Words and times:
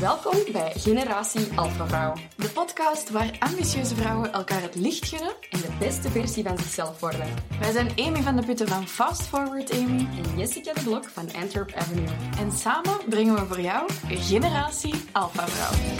Welkom 0.00 0.52
bij 0.52 0.72
Generatie 0.74 1.58
Alpha 1.58 1.86
Vrouw. 1.86 2.14
De 2.36 2.48
podcast 2.48 3.10
waar 3.10 3.36
ambitieuze 3.38 3.94
vrouwen 3.94 4.32
elkaar 4.32 4.62
het 4.62 4.74
licht 4.74 5.08
gunnen. 5.08 5.32
En 5.50 5.60
de 5.60 5.76
beste 5.78 6.10
versie 6.10 6.44
van 6.44 6.58
zichzelf 6.58 7.00
worden. 7.00 7.34
Wij 7.60 7.72
zijn 7.72 7.90
Amy 7.96 8.22
van 8.22 8.36
de 8.36 8.44
Putten 8.44 8.68
van 8.68 8.88
Fast 8.88 9.22
Forward 9.22 9.70
Amy. 9.72 10.08
En 10.24 10.38
Jessica 10.38 10.72
de 10.72 10.82
Blok 10.82 11.04
van 11.04 11.32
Antwerp 11.32 11.72
Avenue. 11.72 12.08
En 12.38 12.52
samen 12.52 12.98
brengen 13.08 13.34
we 13.34 13.46
voor 13.46 13.60
jou 13.60 13.92
Generatie 14.08 14.94
Alpha 15.12 15.48
Vrouw. 15.48 15.96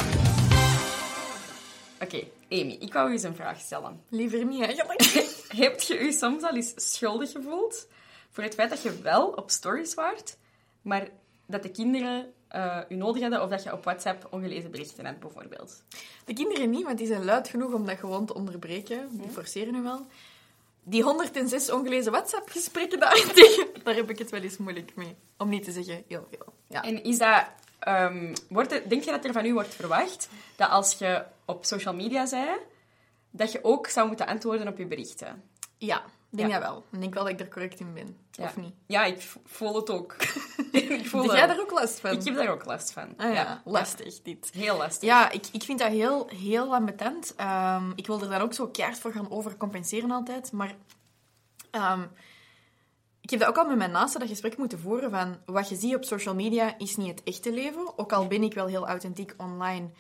Oké, 2.01 2.25
Amy, 2.51 2.77
ik 2.81 2.93
wou 2.93 3.07
je 3.07 3.13
eens 3.13 3.23
een 3.23 3.35
vraag 3.35 3.61
stellen. 3.61 4.03
Liever 4.09 4.45
niet 4.45 4.63
eigenlijk. 4.63 5.03
Heb 5.65 5.81
je 5.81 5.95
je 5.95 6.13
soms 6.13 6.43
al 6.43 6.55
eens 6.55 6.73
schuldig 6.77 7.33
gevoeld 7.33 7.87
voor 8.31 8.45
het 8.45 8.55
feit 8.55 8.71
dat 8.71 8.83
je 8.83 9.01
wel 9.03 9.27
op 9.27 9.51
stories 9.51 9.95
waart, 9.95 10.37
maar 10.83 11.09
dat 11.47 11.63
de 11.63 11.71
kinderen 11.71 12.33
uh, 12.55 12.79
u 12.89 12.95
nodig 12.95 13.23
hadden 13.23 13.43
of 13.43 13.51
dat 13.51 13.63
je 13.63 13.73
op 13.73 13.85
WhatsApp 13.85 14.27
ongelezen 14.31 14.71
berichten 14.71 15.07
hebt, 15.07 15.21
bijvoorbeeld? 15.21 15.83
De 16.25 16.33
kinderen 16.33 16.71
niet, 16.71 16.85
want 16.85 16.99
die 16.99 17.07
zijn 17.07 17.25
luid 17.25 17.49
genoeg 17.49 17.73
om 17.73 17.87
dat 17.87 17.99
gewoon 17.99 18.27
te 18.27 18.35
onderbreken. 18.35 19.09
Die 19.13 19.31
forceren 19.31 19.73
nu 19.73 19.83
wel. 19.83 20.07
Die 20.83 21.03
106 21.03 21.71
ongelezen 21.71 22.13
WhatsApp-gesprekken 22.13 23.01
daarentegen, 23.01 23.67
daar 23.85 23.95
heb 23.95 24.11
ik 24.11 24.19
het 24.19 24.31
wel 24.31 24.41
eens 24.41 24.57
moeilijk 24.57 24.97
mee. 24.97 25.17
Om 25.37 25.49
niet 25.49 25.65
te 25.65 25.73
zeggen 25.73 26.05
heel 26.09 26.27
veel. 26.31 26.53
Ja. 26.67 26.83
En 26.83 27.03
is 27.03 27.19
dat... 27.19 27.47
Um, 27.89 28.33
wordt 28.49 28.89
denk 28.89 29.03
je 29.03 29.11
dat 29.11 29.25
er 29.25 29.33
van 29.33 29.45
u 29.45 29.53
wordt 29.53 29.75
verwacht 29.75 30.29
dat 30.57 30.71
als 30.71 30.99
je 30.99 31.25
op 31.45 31.65
social 31.65 31.95
media 31.95 32.27
zei, 32.27 32.49
dat 33.31 33.53
je 33.53 33.65
ook 33.65 33.87
zou 33.87 34.09
moeten 34.09 34.27
antwoorden 34.27 34.69
op 34.69 34.79
je 34.79 34.87
berichten? 34.87 35.43
Ja, 35.77 36.05
denk 36.31 36.51
ja. 36.51 36.59
dat 36.59 36.69
wel. 36.69 36.85
Ik 36.93 37.01
denk 37.01 37.15
wel 37.15 37.23
dat 37.23 37.33
ik 37.33 37.41
er 37.41 37.49
correct 37.49 37.81
in 37.81 37.95
ben. 37.95 38.17
Of 38.39 38.57
niet? 38.57 38.75
Ja, 38.87 39.05
ik 39.05 39.21
voel 39.45 39.75
het 39.75 39.91
ook. 39.91 40.17
ik 40.73 41.07
voel 41.07 41.23
Heb 41.23 41.31
jij 41.31 41.47
daar 41.47 41.61
ook 41.61 41.71
last 41.71 42.01
van? 42.01 42.11
Ik 42.11 42.25
heb 42.25 42.35
daar 42.35 42.49
ook 42.49 42.65
last 42.65 42.93
van. 42.93 43.15
Ah, 43.17 43.35
ja. 43.35 43.63
Lastig, 43.65 44.23
dit. 44.23 44.51
Heel 44.53 44.77
lastig. 44.77 45.09
Ja, 45.09 45.31
ik, 45.31 45.47
ik 45.53 45.63
vind 45.63 45.79
dat 45.79 45.89
heel, 45.89 46.29
heel 46.29 46.75
ambetant. 46.75 47.35
Um, 47.41 47.93
ik 47.95 48.07
wil 48.07 48.21
er 48.21 48.29
dan 48.29 48.41
ook 48.41 48.53
zo 48.53 48.67
keihard 48.67 48.99
voor 49.01 49.13
gaan 49.13 49.31
overcompenseren 49.31 50.11
altijd. 50.11 50.53
Maar 50.53 50.75
um, 51.71 52.11
ik 53.21 53.31
heb 53.31 53.39
dat 53.39 53.49
ook 53.49 53.59
al 53.59 53.67
met 53.67 53.79
mijn 53.79 53.91
naasten 53.91 54.21
dat 54.21 54.29
gesprek 54.29 54.57
moeten 54.57 54.79
voeren 54.79 55.11
van 55.11 55.37
wat 55.47 55.69
je 55.69 55.77
ziet 55.77 55.95
op 55.95 56.05
social 56.05 56.35
media 56.35 56.79
is 56.79 56.97
niet 56.97 57.09
het 57.09 57.23
echte 57.23 57.53
leven. 57.53 57.99
Ook 57.99 58.13
al 58.13 58.27
ben 58.27 58.43
ik 58.43 58.55
wel 58.55 58.67
heel 58.67 58.89
authentiek 58.89 59.35
online. 59.37 59.91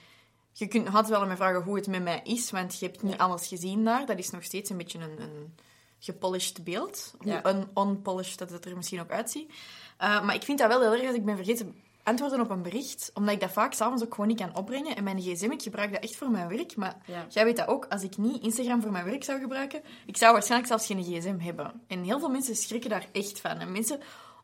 Je 0.52 0.66
kunt 0.66 0.86
altijd 0.86 1.08
wel 1.08 1.20
aan 1.20 1.26
mij 1.26 1.36
vragen 1.36 1.62
hoe 1.62 1.76
het 1.76 1.86
met 1.86 2.02
mij 2.02 2.20
is, 2.24 2.50
want 2.50 2.78
je 2.78 2.86
hebt 2.86 3.02
niet 3.02 3.18
alles 3.18 3.46
gezien 3.46 3.84
daar. 3.84 4.06
Dat 4.06 4.18
is 4.18 4.30
nog 4.30 4.42
steeds 4.42 4.70
een 4.70 4.76
beetje 4.76 4.98
een, 4.98 5.20
een 5.20 5.54
gepolished 5.98 6.64
beeld. 6.64 7.14
Hoe 7.18 7.40
un 7.46 7.68
unpolished 7.88 8.38
dat 8.38 8.50
het 8.50 8.64
er 8.64 8.76
misschien 8.76 9.00
ook 9.00 9.10
uitziet. 9.10 9.48
Uh, 9.48 10.24
maar 10.24 10.34
ik 10.34 10.42
vind 10.42 10.58
dat 10.58 10.68
wel 10.68 10.80
heel 10.80 10.92
erg 10.92 11.06
als 11.06 11.16
ik 11.16 11.24
ben 11.24 11.36
vergeten 11.36 11.74
antwoorden 12.08 12.40
op 12.40 12.50
een 12.50 12.62
bericht, 12.62 13.10
omdat 13.14 13.34
ik 13.34 13.40
dat 13.40 13.50
vaak 13.50 13.72
s'avonds 13.72 14.02
ook 14.02 14.14
gewoon 14.14 14.28
niet 14.28 14.40
kan 14.40 14.56
opbrengen. 14.56 14.96
En 14.96 15.04
mijn 15.04 15.20
gsm, 15.20 15.50
ik 15.50 15.62
gebruik 15.62 15.92
dat 15.92 16.02
echt 16.02 16.16
voor 16.16 16.30
mijn 16.30 16.48
werk. 16.48 16.76
Maar 16.76 16.96
ja. 17.06 17.26
jij 17.28 17.44
weet 17.44 17.56
dat 17.56 17.68
ook, 17.68 17.86
als 17.88 18.02
ik 18.02 18.16
niet 18.16 18.42
Instagram 18.42 18.82
voor 18.82 18.92
mijn 18.92 19.04
werk 19.04 19.24
zou 19.24 19.40
gebruiken, 19.40 19.82
ik 20.06 20.16
zou 20.16 20.32
waarschijnlijk 20.32 20.68
zelfs 20.68 20.86
geen 20.86 21.02
gsm 21.02 21.38
hebben. 21.38 21.80
En 21.86 22.02
heel 22.02 22.18
veel 22.18 22.28
mensen 22.28 22.56
schrikken 22.56 22.90
daar 22.90 23.06
echt 23.12 23.40
van. 23.40 23.58
En 23.58 23.72
mensen 23.72 24.00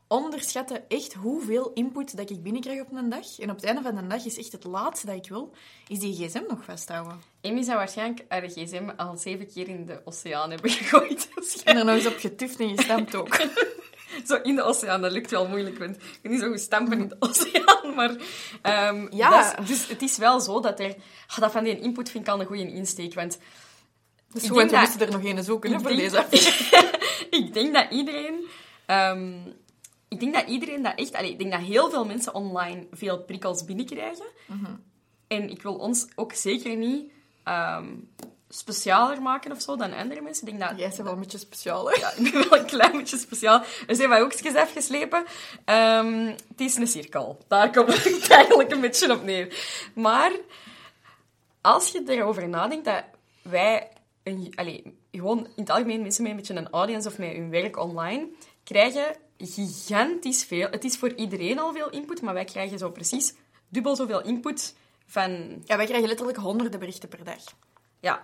onderschatten 0.07 0.89
echt 0.89 1.13
hoeveel 1.13 1.71
input 1.73 2.17
dat 2.17 2.29
ik 2.29 2.43
binnenkrijg 2.43 2.81
op 2.81 2.91
een 2.91 3.09
dag. 3.09 3.39
En 3.39 3.49
op 3.49 3.55
het 3.55 3.65
einde 3.65 3.81
van 3.81 3.95
de 3.95 4.07
dag 4.07 4.25
is 4.25 4.37
echt 4.37 4.51
het 4.51 4.63
laatste 4.63 5.05
dat 5.05 5.15
ik 5.15 5.29
wil, 5.29 5.51
is 5.87 5.99
die 5.99 6.13
gsm 6.13 6.43
nog 6.47 6.63
vasthouden. 6.63 7.21
Amy 7.41 7.63
zou 7.63 7.77
waarschijnlijk 7.77 8.25
haar 8.27 8.49
gsm 8.49 8.89
al 8.97 9.17
zeven 9.17 9.47
keer 9.53 9.67
in 9.67 9.85
de 9.85 10.01
oceaan 10.05 10.49
hebben 10.49 10.69
gegooid. 10.69 11.29
En 11.63 11.77
er 11.77 11.85
nog 11.85 11.95
eens 11.95 12.05
op 12.05 12.17
getuft 12.17 12.59
en 12.59 12.77
gestampt 12.77 13.15
ook. 13.15 13.35
zo 14.27 14.35
in 14.35 14.55
de 14.55 14.63
oceaan, 14.63 15.01
dat 15.01 15.11
lukt 15.11 15.31
wel 15.31 15.47
moeilijk, 15.47 15.77
want 15.77 15.95
je 15.95 16.19
kunt 16.21 16.33
niet 16.33 16.41
zo 16.41 16.49
goed 16.49 16.59
stampen 16.59 16.99
in 16.99 17.07
de 17.07 17.15
oceaan. 17.19 17.95
Maar 17.95 18.09
um, 18.89 19.07
ja. 19.11 19.59
Is, 19.59 19.67
dus 19.67 19.87
het 19.87 20.01
is 20.01 20.17
wel 20.17 20.39
zo 20.39 20.59
dat 20.61 20.79
er... 20.79 20.95
Oh, 21.29 21.37
dat 21.37 21.51
van 21.51 21.63
die 21.63 21.79
input 21.79 22.09
vind 22.09 22.27
ik 22.27 22.33
al 22.33 22.39
een 22.39 22.45
goede 22.45 22.71
insteek, 22.71 23.13
want... 23.13 23.39
Dus 24.31 24.43
ik 24.43 24.53
denk 24.53 24.69
dat... 24.71 25.01
er 25.01 25.11
nog 25.11 25.23
een 25.23 25.43
zoeken 25.43 25.71
hè, 25.71 25.79
voor 25.79 25.95
deze. 25.95 26.25
ik 27.39 27.53
denk 27.53 27.73
dat 27.73 27.91
iedereen... 27.91 28.45
Um, 28.87 29.63
ik 30.15 30.21
denk 30.21 30.33
dat 30.33 30.47
iedereen 30.47 30.83
dat 30.83 30.93
echt... 30.95 31.13
Allez, 31.13 31.29
ik 31.29 31.39
denk 31.39 31.51
dat 31.51 31.61
heel 31.61 31.89
veel 31.89 32.05
mensen 32.05 32.33
online 32.33 32.87
veel 32.91 33.19
prikkels 33.19 33.65
binnenkrijgen. 33.65 34.25
Mm 34.45 34.65
-hmm. 34.65 34.83
En 35.27 35.49
ik 35.49 35.61
wil 35.61 35.75
ons 35.75 36.07
ook 36.15 36.33
zeker 36.33 36.75
niet... 36.75 37.11
Um, 37.47 38.09
specialer 38.49 39.21
maken 39.21 39.51
of 39.51 39.61
zo 39.61 39.75
dan 39.75 39.93
andere 39.93 40.21
mensen. 40.21 40.47
Ik 40.47 40.57
denk 40.57 40.69
dat, 40.69 40.79
Jij 40.79 40.87
bent 40.87 41.01
wel 41.01 41.13
een 41.13 41.19
beetje 41.19 41.37
specialer. 41.37 41.99
Ja, 41.99 42.11
ik 42.11 42.31
ben 42.31 42.49
wel 42.49 42.59
een 42.59 42.65
klein 42.65 42.91
beetje 42.91 43.17
speciaal. 43.17 43.63
Er 43.87 43.95
zijn 43.95 44.09
mijn 44.09 44.21
hoekjes 44.21 44.55
afgeslepen. 44.55 45.25
Um, 45.65 46.25
het 46.25 46.59
is 46.61 46.75
een 46.75 46.87
cirkel. 46.87 47.37
Daar 47.47 47.71
komt 47.71 48.03
het 48.03 48.29
eigenlijk 48.39 48.71
een 48.71 48.81
beetje 48.81 49.13
op 49.13 49.23
neer. 49.23 49.55
Maar 49.95 50.31
als 51.61 51.91
je 51.91 52.03
erover 52.07 52.49
nadenkt 52.49 52.85
dat 52.85 53.03
wij... 53.41 53.89
Een, 54.23 54.51
allez, 54.55 54.81
gewoon 55.11 55.39
in 55.39 55.51
het 55.55 55.69
algemeen 55.69 56.01
mensen 56.01 56.23
met 56.23 56.31
een 56.31 56.37
beetje 56.37 56.55
een 56.55 56.69
audience 56.69 57.07
of 57.07 57.17
met 57.17 57.31
hun 57.31 57.49
werk 57.49 57.77
online 57.77 58.27
krijgen 58.63 59.15
gigantisch 59.37 60.43
veel. 60.43 60.69
Het 60.69 60.83
is 60.83 60.97
voor 60.97 61.13
iedereen 61.13 61.59
al 61.59 61.73
veel 61.73 61.89
input, 61.89 62.21
maar 62.21 62.33
wij 62.33 62.45
krijgen 62.45 62.79
zo 62.79 62.91
precies 62.91 63.33
dubbel 63.69 63.95
zoveel 63.95 64.23
input 64.23 64.75
van... 65.05 65.61
Ja, 65.65 65.77
wij 65.77 65.85
krijgen 65.85 66.07
letterlijk 66.07 66.37
honderden 66.37 66.79
berichten 66.79 67.09
per 67.09 67.23
dag. 67.23 67.43
Ja. 67.99 68.23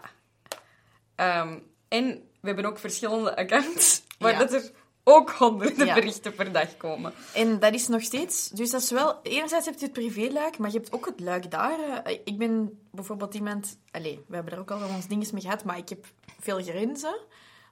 Um, 1.16 1.63
en 1.88 2.05
we 2.41 2.47
hebben 2.47 2.66
ook 2.66 2.79
verschillende 2.79 3.35
accounts, 3.35 4.03
waar 4.19 4.31
ja. 4.31 4.39
dat 4.39 4.53
er 4.53 4.71
ook 5.03 5.29
honderden 5.29 5.85
ja. 5.85 5.94
berichten 5.94 6.35
per 6.35 6.51
dag 6.51 6.77
komen. 6.77 7.13
En 7.33 7.59
dat 7.59 7.73
is 7.73 7.88
nog 7.88 8.01
steeds... 8.01 8.50
Dus 8.50 8.69
dat 8.69 8.81
is 8.81 8.91
wel... 8.91 9.19
Enerzijds 9.23 9.66
heb 9.66 9.79
je 9.79 9.85
het 9.85 9.94
privéluik, 9.94 10.57
maar 10.57 10.71
je 10.71 10.77
hebt 10.77 10.91
ook 10.91 11.05
het 11.05 11.19
luik 11.19 11.51
daar. 11.51 12.09
Ik 12.23 12.38
ben 12.38 12.79
bijvoorbeeld 12.91 13.33
iemand... 13.33 13.77
Allee, 13.91 14.23
we 14.27 14.33
hebben 14.35 14.51
daar 14.51 14.61
ook 14.61 14.71
al 14.71 14.79
wel 14.79 14.89
ons 14.89 15.07
dinges 15.07 15.31
mee 15.31 15.41
gehad, 15.41 15.63
maar 15.63 15.77
ik 15.77 15.89
heb 15.89 16.05
veel 16.39 16.63
grenzen. 16.63 17.19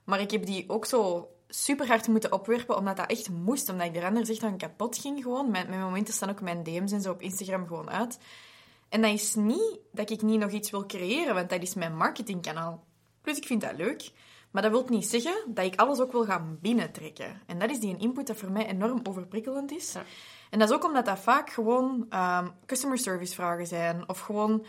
Maar 0.04 0.20
ik 0.20 0.30
heb 0.30 0.46
die 0.46 0.64
ook 0.68 0.86
zo 0.86 1.28
super 1.50 1.86
hard 1.86 2.08
moeten 2.08 2.32
opwerpen, 2.32 2.76
omdat 2.76 2.96
dat 2.96 3.10
echt 3.10 3.30
moest. 3.30 3.68
Omdat 3.68 3.86
ik 3.86 3.96
er 3.96 4.04
anders 4.04 4.28
echt 4.28 4.42
aan 4.42 4.56
kapot 4.56 4.98
ging 4.98 5.22
gewoon. 5.22 5.50
Mijn, 5.50 5.68
mijn 5.68 5.80
momenten 5.80 6.14
staan 6.14 6.30
ook 6.30 6.40
mijn 6.40 6.62
DM's 6.62 6.92
en 6.92 7.00
zo 7.00 7.10
op 7.10 7.22
Instagram 7.22 7.66
gewoon 7.66 7.90
uit. 7.90 8.18
En 8.88 9.02
dat 9.02 9.12
is 9.12 9.34
niet 9.34 9.78
dat 9.92 10.10
ik 10.10 10.22
niet 10.22 10.40
nog 10.40 10.50
iets 10.50 10.70
wil 10.70 10.86
creëren, 10.86 11.34
want 11.34 11.50
dat 11.50 11.62
is 11.62 11.74
mijn 11.74 11.96
marketingkanaal. 11.96 12.84
Dus 13.22 13.36
ik 13.36 13.46
vind 13.46 13.60
dat 13.60 13.76
leuk. 13.76 14.10
Maar 14.50 14.62
dat 14.62 14.70
wil 14.70 14.86
niet 14.88 15.06
zeggen 15.06 15.34
dat 15.46 15.64
ik 15.64 15.80
alles 15.80 16.00
ook 16.00 16.12
wil 16.12 16.24
gaan 16.24 16.58
binnentrekken. 16.60 17.42
En 17.46 17.58
dat 17.58 17.70
is 17.70 17.80
die 17.80 17.96
input 17.98 18.26
dat 18.26 18.36
voor 18.36 18.50
mij 18.50 18.66
enorm 18.66 19.00
overprikkelend 19.02 19.72
is. 19.72 19.92
Ja. 19.92 20.02
En 20.50 20.58
dat 20.58 20.68
is 20.68 20.74
ook 20.74 20.84
omdat 20.84 21.04
dat 21.04 21.18
vaak 21.18 21.50
gewoon 21.50 22.06
um, 22.14 22.52
customer 22.66 22.98
service 22.98 23.34
vragen 23.34 23.66
zijn. 23.66 24.08
Of 24.08 24.20
gewoon 24.20 24.66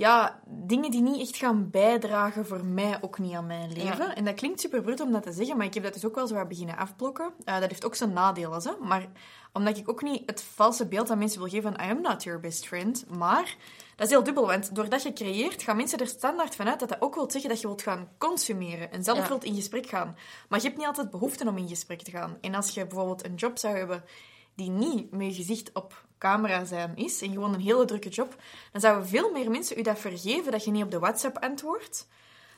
ja, 0.00 0.40
dingen 0.46 0.90
die 0.90 1.00
niet 1.02 1.20
echt 1.20 1.36
gaan 1.36 1.70
bijdragen 1.70 2.46
voor 2.46 2.64
mij 2.64 2.98
ook 3.00 3.18
niet 3.18 3.34
aan 3.34 3.46
mijn 3.46 3.72
leven. 3.72 4.06
Ja. 4.06 4.14
En 4.14 4.24
dat 4.24 4.34
klinkt 4.34 4.60
super 4.60 4.82
brut 4.82 5.00
om 5.00 5.12
dat 5.12 5.22
te 5.22 5.32
zeggen, 5.32 5.56
maar 5.56 5.66
ik 5.66 5.74
heb 5.74 5.82
dat 5.82 5.92
dus 5.92 6.04
ook 6.04 6.14
wel 6.14 6.26
zo 6.26 6.34
wat 6.34 6.48
beginnen 6.48 6.76
afblokken. 6.76 7.32
Uh, 7.44 7.60
dat 7.60 7.68
heeft 7.68 7.84
ook 7.84 7.94
zijn 7.94 8.12
nadelen, 8.12 8.62
hè? 8.62 8.70
maar 8.80 9.06
omdat 9.52 9.76
ik 9.76 9.88
ook 9.88 10.02
niet 10.02 10.22
het 10.26 10.42
valse 10.42 10.86
beeld 10.86 11.10
aan 11.10 11.18
mensen 11.18 11.40
wil 11.40 11.48
geven 11.48 11.72
van 11.72 11.86
I 11.86 11.90
am 11.90 12.00
not 12.00 12.22
your 12.22 12.40
best 12.40 12.66
friend. 12.66 13.04
Maar 13.08 13.56
dat 13.96 14.06
is 14.06 14.12
heel 14.12 14.22
dubbel, 14.22 14.46
want 14.46 14.74
doordat 14.74 15.02
je 15.02 15.12
creëert, 15.12 15.62
gaan 15.62 15.76
mensen 15.76 15.98
er 15.98 16.06
standaard 16.06 16.54
vanuit 16.54 16.80
dat 16.80 16.88
dat 16.88 17.00
ook 17.00 17.14
wil 17.14 17.30
zeggen 17.30 17.50
dat 17.50 17.60
je 17.60 17.66
wilt 17.66 17.82
gaan 17.82 18.08
consumeren 18.18 18.92
en 18.92 19.04
zelf 19.04 19.18
Ja. 19.18 19.28
wilt 19.28 19.44
in 19.44 19.54
gesprek 19.54 19.86
gaan. 19.86 20.16
Maar 20.48 20.58
je 20.58 20.64
hebt 20.66 20.78
niet 20.78 20.86
altijd 20.86 21.10
behoefte 21.10 21.48
om 21.48 21.56
in 21.56 21.68
gesprek 21.68 22.02
te 22.02 22.10
gaan. 22.10 22.36
En 22.40 22.54
als 22.54 22.70
je 22.70 22.86
bijvoorbeeld 22.86 23.24
een 23.24 23.34
job 23.34 23.58
zou 23.58 23.76
hebben 23.76 24.04
die 24.54 24.70
niet 24.70 25.10
met 25.10 25.26
je 25.26 25.34
gezicht 25.34 25.70
op 25.72 26.08
camera 26.20 26.64
zijn 26.64 26.96
is, 26.96 27.22
en 27.22 27.32
gewoon 27.32 27.54
een 27.54 27.60
hele 27.60 27.84
drukke 27.84 28.08
job, 28.08 28.36
dan 28.72 28.80
zouden 28.80 29.08
veel 29.08 29.30
meer 29.30 29.50
mensen 29.50 29.78
u 29.78 29.82
dat 29.82 29.98
vergeven 29.98 30.52
dat 30.52 30.64
je 30.64 30.70
niet 30.70 30.84
op 30.84 30.90
de 30.90 30.98
WhatsApp 30.98 31.38
antwoordt, 31.38 32.06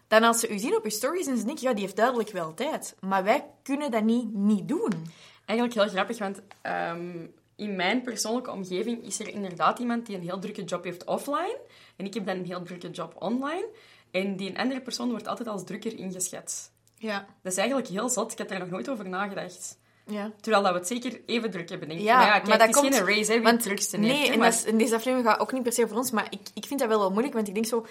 dan 0.08 0.22
als 0.22 0.40
ze 0.40 0.48
u 0.48 0.58
zien 0.58 0.76
op 0.76 0.84
je 0.84 0.90
stories 0.90 1.26
en 1.26 1.38
ze 1.38 1.44
denken, 1.44 1.64
ja, 1.64 1.72
die 1.72 1.82
heeft 1.82 1.96
duidelijk 1.96 2.30
wel 2.30 2.54
tijd. 2.54 2.96
Maar 3.00 3.24
wij 3.24 3.46
kunnen 3.62 3.90
dat 3.90 4.02
niet, 4.02 4.34
niet 4.34 4.68
doen. 4.68 4.92
Eigenlijk 5.44 5.78
heel 5.78 5.88
grappig, 5.88 6.18
want 6.18 6.42
um, 6.62 7.34
in 7.56 7.76
mijn 7.76 8.02
persoonlijke 8.02 8.50
omgeving 8.50 9.04
is 9.04 9.20
er 9.20 9.28
inderdaad 9.28 9.78
iemand 9.78 10.06
die 10.06 10.16
een 10.16 10.22
heel 10.22 10.38
drukke 10.38 10.64
job 10.64 10.84
heeft 10.84 11.04
offline. 11.04 11.58
En 11.96 12.04
ik 12.04 12.14
heb 12.14 12.26
dan 12.26 12.36
een 12.36 12.46
heel 12.46 12.62
drukke 12.62 12.90
job 12.90 13.14
online. 13.18 13.68
En 14.10 14.36
die 14.36 14.58
andere 14.58 14.80
persoon 14.80 15.10
wordt 15.10 15.28
altijd 15.28 15.48
als 15.48 15.64
drukker 15.64 15.98
ingeschat. 15.98 16.70
Ja. 16.96 17.26
Dat 17.42 17.52
is 17.52 17.58
eigenlijk 17.58 17.88
heel 17.88 18.08
zot. 18.08 18.32
Ik 18.32 18.38
heb 18.38 18.48
daar 18.48 18.58
nog 18.58 18.70
nooit 18.70 18.88
over 18.88 19.08
nagedacht. 19.08 19.78
Ja. 20.12 20.30
Terwijl 20.40 20.62
dat 20.62 20.72
we 20.72 20.78
het 20.78 20.88
zeker 20.88 21.20
even 21.26 21.50
druk 21.50 21.68
hebben, 21.68 21.88
denk 21.88 22.00
ik. 22.00 22.06
Ja, 22.06 22.16
maar 22.16 22.26
ja, 22.26 22.32
kijk, 22.32 22.46
maar 22.46 22.58
dat 22.58 22.66
het 22.66 22.76
is 22.76 22.82
komt- 22.82 22.94
geen 22.94 23.16
race, 23.16 23.32
hè, 23.32 23.40
want- 23.42 23.54
het 23.54 23.62
drukste 23.62 23.96
Nee, 23.96 24.30
en 24.30 24.38
maar- 24.38 24.50
dat 24.50 24.58
is- 24.58 24.64
en 24.64 24.78
deze 24.78 24.94
aflevering 24.94 25.28
gaat 25.28 25.40
ook 25.40 25.52
niet 25.52 25.62
per 25.62 25.72
se 25.72 25.84
over 25.84 25.96
ons, 25.96 26.10
maar 26.10 26.26
ik, 26.30 26.40
ik 26.54 26.64
vind 26.66 26.80
dat 26.80 26.88
wel 26.88 26.98
wel 26.98 27.10
moeilijk, 27.10 27.34
want 27.34 27.48
ik 27.48 27.54
denk 27.54 27.66
zo... 27.66 27.86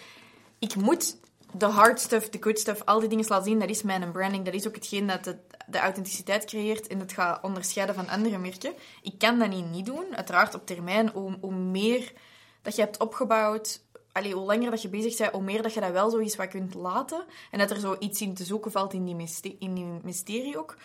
Ik 0.60 0.76
moet 0.76 1.18
de 1.54 1.66
hard 1.66 2.00
stuff, 2.00 2.30
de 2.30 2.38
good 2.42 2.60
stuff, 2.60 2.82
al 2.86 3.00
die 3.00 3.10
dingen 3.10 3.26
laten 3.28 3.46
zien. 3.46 3.60
Dat 3.60 3.70
is 3.70 3.82
mijn 3.82 4.12
branding. 4.12 4.46
Dat 4.46 4.54
is 4.54 4.68
ook 4.68 4.76
hetgeen 4.76 5.08
dat 5.08 5.24
de, 5.24 5.36
de 5.68 5.78
authenticiteit 5.80 6.46
creëert 6.46 6.88
en 6.88 7.00
het 7.00 7.12
gaat 7.14 7.44
onderscheiden 7.44 7.96
van 7.96 8.10
andere 8.10 8.38
merken. 8.38 8.74
Ik 9.02 9.14
kan 9.18 9.40
dat 9.40 9.50
niet, 9.50 9.72
niet 9.72 9.86
doen. 9.86 10.06
Uiteraard 10.16 10.56
op 10.56 10.66
termijn, 10.66 11.10
hoe, 11.10 11.38
hoe 11.42 11.54
meer 11.54 12.14
dat 12.62 12.76
je 12.76 12.82
hebt 12.82 13.00
opgebouwd... 13.00 13.82
Allee, 14.12 14.34
hoe 14.34 14.46
langer 14.46 14.72
dat 14.72 14.82
je 14.82 14.90
bezig 14.90 15.18
bent, 15.18 15.32
hoe 15.32 15.42
meer 15.42 15.62
dat 15.62 15.74
je 15.74 15.80
dat 15.80 15.92
wel 15.92 16.10
zoiets 16.10 16.36
wat 16.36 16.48
kunt 16.48 16.74
laten. 16.74 17.24
En 17.52 17.60
dat 17.60 17.70
er 17.70 17.80
zoiets 17.80 18.22
in 18.22 18.34
te 18.34 18.44
zoeken 18.44 18.72
valt 18.72 18.94
in 18.94 19.06
die, 19.06 19.56
in 19.60 19.74
die 19.74 19.86
mysterie 20.04 20.58
ook. 20.58 20.76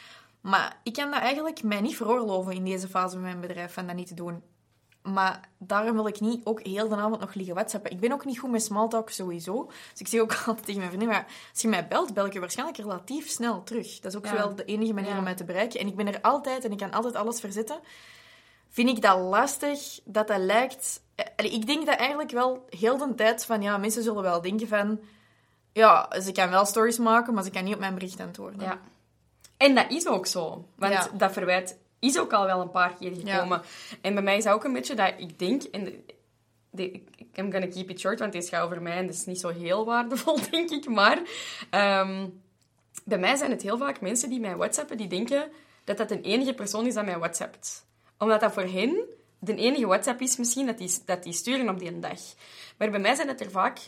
Maar 0.51 0.77
ik 0.83 0.93
kan 0.93 1.11
dat 1.11 1.21
eigenlijk 1.21 1.63
mij 1.63 1.81
niet 1.81 1.97
veroorloven 1.97 2.53
in 2.53 2.65
deze 2.65 2.89
fase 2.89 3.13
van 3.15 3.23
mijn 3.23 3.41
bedrijf, 3.41 3.73
van 3.73 3.87
dat 3.87 3.97
niet 3.97 4.07
te 4.07 4.15
doen. 4.15 4.43
Maar 5.03 5.49
daarom 5.59 5.95
wil 5.97 6.07
ik 6.07 6.21
niet 6.21 6.45
ook 6.45 6.61
heel 6.63 6.89
de 6.89 6.97
avond 6.97 7.21
nog 7.21 7.35
liggen 7.35 7.55
whatsappen. 7.55 7.91
Ik 7.91 8.01
ben 8.01 8.13
ook 8.13 8.25
niet 8.25 8.39
goed 8.39 8.51
met 8.51 8.63
smalltalk 8.63 9.11
sowieso. 9.11 9.65
Dus 9.91 10.01
ik 10.01 10.09
zeg 10.09 10.21
ook 10.21 10.35
altijd 10.47 10.65
tegen 10.67 10.77
mijn 10.81 10.89
vrienden, 10.93 11.09
maar 11.09 11.27
als 11.53 11.63
je 11.63 11.69
mij 11.69 11.89
belt, 11.89 12.15
bel 12.15 12.27
ik 12.27 12.33
je 12.33 12.41
waarschijnlijk 12.41 12.79
relatief 12.79 13.29
snel 13.29 13.63
terug. 13.63 13.99
Dat 14.01 14.13
is 14.13 14.19
ook 14.19 14.27
Ja. 14.27 14.33
wel 14.35 14.55
de 14.55 14.65
enige 14.65 14.93
manier 14.93 15.11
Ja. 15.11 15.19
om 15.19 15.25
mij 15.25 15.35
te 15.35 15.45
bereiken. 15.45 15.81
En 15.81 15.87
ik 15.87 15.97
ben 15.97 16.07
er 16.15 16.21
altijd 16.21 16.65
en 16.65 16.73
ik 16.73 16.79
kan 16.79 16.91
altijd 16.93 17.15
alles 17.15 17.41
verzetten. 17.41 17.79
Vind 18.69 18.89
ik 18.89 19.03
dat 19.03 19.19
lastig, 19.19 20.01
dat 20.05 20.29
dat 20.29 20.39
lijkt... 20.41 21.03
eh, 21.15 21.53
Ik 21.53 21.67
denk 21.67 21.87
dat 21.87 21.97
eigenlijk 21.99 22.31
wel 22.31 22.67
heel 22.69 22.97
de 22.99 23.15
tijd 23.15 23.45
van, 23.45 23.63
ja, 23.63 23.77
mensen 23.77 24.03
zullen 24.03 24.23
wel 24.23 24.41
denken 24.43 24.69
van... 24.69 25.01
Ja, 25.73 26.21
ze 26.21 26.33
kan 26.33 26.51
wel 26.51 26.65
stories 26.65 26.99
maken, 26.99 27.35
maar 27.35 27.45
ze 27.45 27.51
kan 27.51 27.65
niet 27.65 27.75
op 27.75 27.81
mijn 27.81 27.95
bericht 27.95 28.21
antwoorden. 28.21 28.61
Ja. 28.61 28.81
En 29.57 29.75
dat 29.75 29.91
is 29.91 30.07
ook 30.07 30.27
zo. 30.27 30.69
Want 30.77 30.93
Ja. 30.93 31.11
dat 31.15 31.33
verwijt 31.33 31.79
is 31.99 32.19
ook 32.19 32.33
al 32.33 32.47
wel 32.47 32.61
een 32.61 32.71
paar 32.71 32.95
keer 32.95 33.13
gekomen. 33.15 33.63
En 34.01 34.15
bij 34.15 34.23
mij 34.23 34.37
is 34.37 34.45
dat 34.45 34.55
ook 34.55 34.65
een 34.65 34.73
beetje 34.73 34.95
dat 34.95 35.13
ik 35.19 35.39
denk... 35.39 35.63
En 35.63 36.05
de, 36.71 37.03
I'm 37.35 37.53
gonna 37.53 37.67
keep 37.67 37.91
it 37.91 38.01
short, 38.01 38.19
want 38.19 38.35
het 38.35 38.49
gaat 38.49 38.65
over 38.65 38.83
mij 38.83 38.97
en 38.97 39.07
dat 39.07 39.15
is 39.15 39.25
niet 39.25 39.41
zo 39.41 39.49
heel 39.49 39.85
waardevol, 39.85 40.39
denk 40.51 40.71
ik. 40.71 40.89
Maar 40.89 41.23
ehm, 41.71 42.29
bij 43.05 43.19
mij 43.19 43.37
zijn 43.37 43.51
het 43.51 43.63
heel 43.63 43.79
vaak 43.79 44.01
mensen 44.01 44.29
die 44.29 44.41
mij 44.41 44.57
whatsappen, 44.57 44.97
die 44.97 45.07
denken 45.09 45.51
dat 45.85 45.97
dat 45.97 46.09
de 46.09 46.21
enige 46.21 46.55
persoon 46.55 46.87
is 46.87 46.95
dat 46.95 47.05
mij 47.05 47.19
whatsappt. 47.19 47.87
Omdat 48.19 48.41
dat 48.41 48.53
voor 48.53 48.63
hen 48.63 49.05
de 49.39 49.55
enige 49.55 49.87
whatsapp 49.87 50.21
is 50.21 50.37
misschien 50.37 50.67
dat 50.67 50.79
die, 50.79 50.99
dat 51.05 51.23
die 51.23 51.33
sturen 51.33 51.69
op 51.69 51.79
die 51.79 51.99
dag. 51.99 52.19
Maar 52.79 52.91
bij 52.91 53.01
mij 53.01 53.15
zijn 53.15 53.29
het 53.29 53.41
er 53.41 53.51
vaak... 53.51 53.79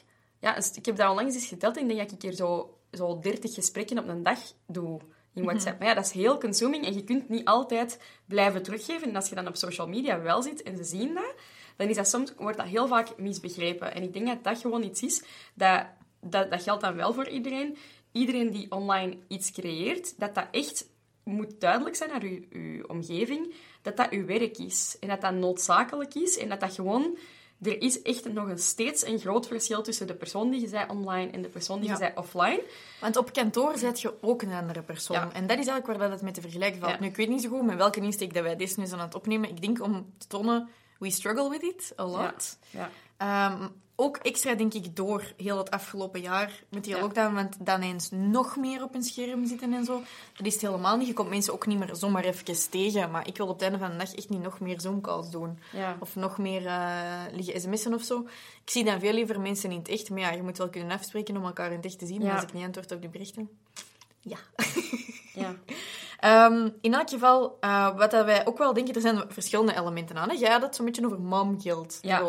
Ja, 0.41 0.57
ik 0.57 0.87
heb 0.87 0.97
dat 0.97 1.11
onlangs 1.11 1.35
eens 1.35 1.47
geteld 1.47 1.77
en 1.77 1.83
ik 1.83 1.97
denk 1.97 2.11
dat 2.11 2.23
ik 2.23 2.31
er 2.31 2.37
zo, 2.37 2.79
zo 2.93 3.19
30 3.19 3.55
gesprekken 3.55 3.99
op 3.99 4.09
een 4.09 4.23
dag 4.23 4.39
doe 4.67 5.01
in 5.39 5.45
WhatsApp. 5.45 5.79
Maar 5.79 5.89
ja, 5.89 5.95
dat 5.95 6.05
is 6.05 6.13
heel 6.13 6.39
consuming 6.39 6.87
en 6.87 6.95
je 6.95 7.05
kunt 7.05 7.29
niet 7.29 7.45
altijd 7.45 8.01
blijven 8.27 8.63
teruggeven. 8.63 9.09
En 9.09 9.17
als 9.17 9.29
je 9.29 9.35
dan 9.35 9.47
op 9.47 9.57
social 9.57 9.89
media 9.89 10.21
wel 10.21 10.43
zit 10.43 10.63
en 10.63 10.77
ze 10.77 10.85
zien 10.85 11.15
dat, 11.15 11.35
dan 11.77 11.89
is 11.89 11.97
dat 11.97 12.09
soms, 12.09 12.33
wordt 12.37 12.57
dat 12.57 12.67
heel 12.67 12.87
vaak 12.87 13.19
misbegrepen. 13.19 13.95
En 13.95 14.03
ik 14.03 14.13
denk 14.13 14.27
dat 14.27 14.45
dat 14.45 14.59
gewoon 14.59 14.83
iets 14.83 15.03
is, 15.03 15.25
dat, 15.55 15.87
dat, 16.21 16.51
dat 16.51 16.63
geldt 16.63 16.83
dan 16.83 16.97
wel 16.97 17.13
voor 17.13 17.29
iedereen. 17.29 17.77
Iedereen 18.13 18.51
die 18.51 18.71
online 18.71 19.17
iets 19.29 19.53
creëert, 19.53 20.19
dat 20.19 20.35
dat 20.35 20.47
echt 20.51 20.87
moet 21.25 21.61
duidelijk 21.61 21.97
zijn 21.97 22.11
naar 22.11 22.23
uw, 22.23 22.41
uw 22.51 22.85
omgeving, 22.87 23.55
dat 23.83 23.97
dat 23.97 24.11
uw 24.11 24.27
werk 24.27 24.59
is. 24.59 24.97
En 25.01 25.09
dat 25.09 25.21
dat 25.21 25.35
noodzakelijk 25.35 26.15
is 26.15 26.39
en 26.39 26.49
dat 26.49 26.61
dat 26.61 26.75
gewoon... 26.75 27.19
Er 27.63 27.81
is 27.83 28.03
echt 28.03 28.33
nog 28.33 28.49
een, 28.49 28.59
steeds 28.59 29.07
een 29.07 29.19
groot 29.19 29.47
verschil 29.47 29.83
tussen 29.83 30.07
de 30.07 30.15
persoon 30.15 30.51
die 30.51 30.61
je 30.61 30.69
zei 30.69 30.91
online 30.91 31.31
en 31.31 31.43
de 31.43 31.49
persoon 31.49 31.81
die 31.81 31.87
Ja. 31.89 31.93
je 31.93 31.99
zei 31.99 32.13
offline. 32.15 32.63
Want 33.01 33.17
op 33.17 33.33
kantoor 33.33 33.79
zet 33.79 34.01
je 34.01 34.15
ook 34.21 34.43
een 34.43 34.53
andere 34.53 34.83
persoon. 34.83 35.17
Ja. 35.17 35.33
En 35.33 35.47
dat 35.47 35.59
is 35.59 35.67
eigenlijk 35.67 35.87
waar 35.87 35.99
dat 35.99 36.11
het 36.11 36.23
met 36.23 36.35
te 36.35 36.41
vergelijken 36.41 36.81
valt. 36.81 36.93
Ja. 36.93 37.01
Nu, 37.01 37.07
ik 37.07 37.17
weet 37.17 37.29
niet 37.29 37.43
zo 37.43 37.49
goed 37.49 37.63
met 37.67 37.77
welke 37.77 38.01
insteek 38.01 38.35
dat 38.35 38.43
wij 38.43 38.57
deze 38.57 38.81
nu 38.81 38.87
zijn 38.87 39.01
aan 39.01 39.07
het 39.07 39.15
opnemen. 39.15 39.49
Ik 39.51 39.61
denk 39.63 39.83
om 39.83 40.13
te 40.19 40.27
tonen, 40.27 40.69
we 40.99 41.11
struggle 41.11 41.51
with 41.51 41.63
it 41.63 41.93
a 41.99 42.05
lot. 42.07 42.59
Ja. 42.71 42.91
Ehm, 43.19 43.69
ook 44.01 44.17
extra, 44.17 44.55
denk 44.55 44.75
ik, 44.75 44.97
door 44.97 45.33
heel 45.37 45.59
het 45.59 45.71
afgelopen 45.71 46.21
jaar 46.21 46.63
met 46.69 46.85
die 46.85 46.95
Ja. 46.95 47.01
lockdown. 47.01 47.35
Want 47.35 47.57
dan 47.61 47.81
eens 47.81 48.11
nog 48.11 48.57
meer 48.57 48.83
op 48.83 48.95
een 48.95 49.03
scherm 49.03 49.47
zitten 49.47 49.73
en 49.75 49.85
zo. 49.85 50.03
Dat 50.37 50.47
is 50.47 50.53
het 50.53 50.63
helemaal 50.63 50.97
niet. 50.97 51.07
Je 51.07 51.13
komt 51.13 51.29
mensen 51.29 51.53
ook 51.53 51.67
niet 51.67 51.79
meer 51.79 51.95
zomaar 51.97 52.25
even 52.25 52.71
tegen. 52.71 53.11
Maar 53.11 53.27
ik 53.27 53.37
wil 53.37 53.47
op 53.47 53.53
het 53.53 53.63
einde 53.63 53.79
van 53.79 53.91
de 53.91 53.97
dag 53.97 54.15
echt 54.15 54.29
niet 54.29 54.43
nog 54.43 54.61
meer 54.61 54.81
Zoom-calls 54.81 55.31
doen. 55.31 55.59
Ja. 55.73 55.97
Of 56.01 56.17
nog 56.17 56.39
meer 56.39 56.67
eh, 56.67 57.23
liggen 57.33 57.61
sms'en 57.61 57.95
of 57.95 58.03
zo. 58.03 58.21
Ik 58.65 58.71
zie 58.71 58.85
dan 58.85 59.01
veel 59.01 59.13
liever 59.13 59.41
mensen 59.41 59.71
in 59.71 59.79
het 59.79 59.89
echt. 59.89 60.11
Maar 60.11 60.21
ja, 60.21 60.31
je 60.31 60.43
moet 60.43 60.59
wel 60.59 60.69
kunnen 60.69 60.91
afspreken 60.97 61.37
om 61.37 61.45
elkaar 61.45 61.71
in 61.71 61.77
het 61.77 61.85
echt 61.85 61.99
te 61.99 62.07
zien. 62.07 62.21
Ja. 62.21 62.27
Maar 62.27 62.35
als 62.35 62.43
ik 62.45 62.53
niet 62.53 62.65
antwoord 62.65 62.93
op 62.93 63.01
die 63.01 63.11
berichten... 63.11 63.49
Ja. 64.21 64.39
ja. 65.35 65.55
Ehm, 66.19 66.69
in 66.81 66.95
elk 66.95 67.11
geval, 67.11 67.57
eh, 67.61 67.97
wat 67.97 68.11
dat 68.11 68.25
wij 68.25 68.47
ook 68.47 68.59
wel 68.59 68.73
denken, 68.73 68.95
er 68.95 69.01
zijn 69.01 69.23
verschillende 69.29 69.77
elementen 69.77 70.17
aan. 70.17 70.29
Hè? 70.29 70.35
Jij 70.35 70.51
had 70.51 70.63
het 70.63 70.75
zo'n 70.75 70.85
beetje 70.85 71.05
over 71.07 71.21
mom 71.21 71.61
guilt 71.61 71.99
Ja. 72.03 72.23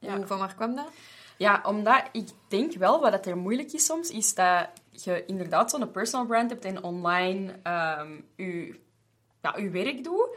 Ja. 0.00 0.16
Hoe, 0.16 0.26
van 0.26 0.38
waar 0.38 0.54
kwam 0.54 0.74
dat? 0.74 0.88
Ja, 1.36 1.62
omdat 1.66 2.02
ik 2.12 2.28
denk 2.48 2.74
wel, 2.74 3.00
wat 3.00 3.26
er 3.26 3.36
moeilijk 3.36 3.72
is 3.72 3.84
soms, 3.84 4.10
is 4.10 4.34
dat 4.34 4.68
je 4.90 5.24
inderdaad 5.26 5.70
zo'n 5.70 5.90
personal 5.90 6.26
brand 6.26 6.50
hebt 6.50 6.64
en 6.64 6.82
online 6.82 7.54
ehm 7.62 8.10
je, 8.36 8.80
ja, 9.42 9.56
je 9.56 9.70
werk 9.70 10.04
doet. 10.04 10.28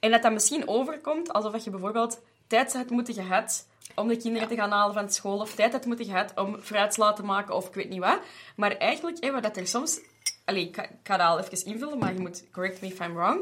En 0.00 0.10
dat 0.10 0.22
dat 0.22 0.32
misschien 0.32 0.68
overkomt 0.68 1.32
alsof 1.32 1.64
je 1.64 1.70
bijvoorbeeld 1.70 2.20
tijd 2.46 2.72
had 2.72 2.90
moeten 2.90 3.14
gehad 3.14 3.66
om 3.94 4.08
de 4.08 4.16
kinderen 4.16 4.48
te 4.48 4.54
gaan 4.54 4.70
halen 4.70 4.94
van 4.94 5.10
school, 5.10 5.38
of 5.38 5.54
tijd 5.54 5.72
had 5.72 5.84
moeten 5.84 6.04
gehad 6.04 6.32
om 6.34 6.58
fruitslaat 6.60 7.16
te 7.16 7.22
maken, 7.22 7.54
of 7.54 7.66
ik 7.66 7.74
weet 7.74 7.88
niet 7.88 8.00
wat. 8.00 8.18
Maar 8.56 8.76
eigenlijk, 8.76 9.24
hè, 9.24 9.32
wat 9.32 9.42
dat 9.42 9.56
er 9.56 9.66
soms... 9.66 10.00
Allee, 10.44 10.68
ik 10.68 10.76
ga, 10.76 10.82
ik 10.82 10.90
ga 11.02 11.16
dat 11.16 11.26
al 11.26 11.38
even 11.38 11.66
invullen, 11.66 11.98
maar 11.98 12.12
je 12.12 12.20
moet 12.20 12.44
correct 12.52 12.80
me 12.80 12.86
if 12.86 13.00
I'm 13.00 13.14
wrong. 13.14 13.40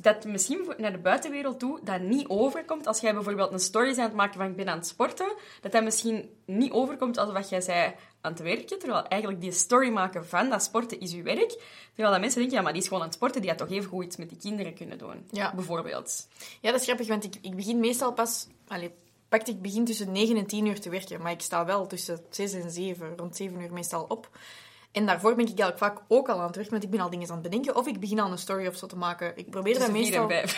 Dat 0.00 0.24
misschien 0.24 0.74
naar 0.76 0.92
de 0.92 0.98
buitenwereld 0.98 1.58
toe 1.58 1.80
dat 1.82 2.00
niet 2.00 2.28
overkomt. 2.28 2.86
Als 2.86 3.00
jij 3.00 3.14
bijvoorbeeld 3.14 3.52
een 3.52 3.58
story 3.58 3.86
bent 3.86 3.98
aan 3.98 4.04
het 4.04 4.14
maken 4.14 4.34
van 4.34 4.50
ik 4.50 4.56
ben 4.56 4.68
aan 4.68 4.78
het 4.78 4.86
sporten, 4.86 5.32
dat 5.60 5.72
dat 5.72 5.84
misschien 5.84 6.30
niet 6.44 6.72
overkomt 6.72 7.18
alsof 7.18 7.34
dat 7.34 7.48
jij 7.48 7.60
zei 7.60 7.94
aan 8.20 8.32
het 8.32 8.40
werken, 8.40 8.78
terwijl 8.78 9.06
eigenlijk 9.06 9.40
die 9.40 9.52
story 9.52 9.90
maken 9.90 10.26
van 10.26 10.48
dat 10.48 10.62
sporten 10.62 11.00
is 11.00 11.12
je 11.12 11.22
werk. 11.22 11.48
Terwijl 11.88 12.10
dat 12.10 12.20
mensen 12.20 12.38
denken, 12.38 12.56
ja, 12.56 12.62
maar 12.62 12.72
die 12.72 12.82
is 12.82 12.88
gewoon 12.88 13.02
aan 13.02 13.08
het 13.08 13.16
sporten, 13.16 13.40
die 13.40 13.50
had 13.50 13.58
toch 13.58 13.70
even 13.70 13.88
goed 13.88 14.04
iets 14.04 14.16
met 14.16 14.28
die 14.28 14.38
kinderen 14.38 14.74
kunnen 14.74 14.98
doen. 14.98 15.28
Ja. 15.30 15.54
Bijvoorbeeld. 15.54 16.28
Ja, 16.60 16.70
dat 16.70 16.80
is 16.80 16.86
grappig, 16.86 17.08
want 17.08 17.24
ik, 17.24 17.34
ik 17.40 17.56
begin 17.56 17.80
meestal 17.80 18.12
pas... 18.12 18.46
Allee, 18.68 18.94
pakt 19.28 19.48
ik 19.48 19.62
begin 19.62 19.84
tussen 19.84 20.12
9 20.12 20.36
en 20.36 20.46
10 20.46 20.66
uur 20.66 20.80
te 20.80 20.90
werken, 20.90 21.22
maar 21.22 21.32
ik 21.32 21.40
sta 21.40 21.64
wel 21.64 21.86
tussen 21.86 22.20
6 22.30 22.52
en 22.52 22.70
7, 22.70 23.16
rond 23.16 23.36
7 23.36 23.60
uur 23.60 23.72
meestal 23.72 24.04
op. 24.08 24.30
En 24.92 25.06
daarvoor 25.06 25.34
ben 25.34 25.46
ik 25.46 25.58
eigenlijk 25.58 25.78
vaak 25.78 26.04
ook 26.08 26.28
al 26.28 26.38
aan 26.38 26.46
het 26.46 26.54
werken, 26.54 26.72
want 26.72 26.84
ik 26.84 26.90
ben 26.90 27.00
al 27.00 27.10
dingen 27.10 27.28
aan 27.28 27.34
het 27.34 27.42
bedenken. 27.42 27.76
Of 27.76 27.86
ik 27.86 28.00
begin 28.00 28.20
al 28.20 28.30
een 28.30 28.38
story 28.38 28.66
of 28.66 28.76
zo 28.76 28.86
te 28.86 28.96
maken. 28.96 29.36
Ik 29.36 29.50
probeer 29.50 29.78
dat 29.78 29.92
Tussen 29.92 30.04
vier 30.04 30.26
meestal... 30.26 30.56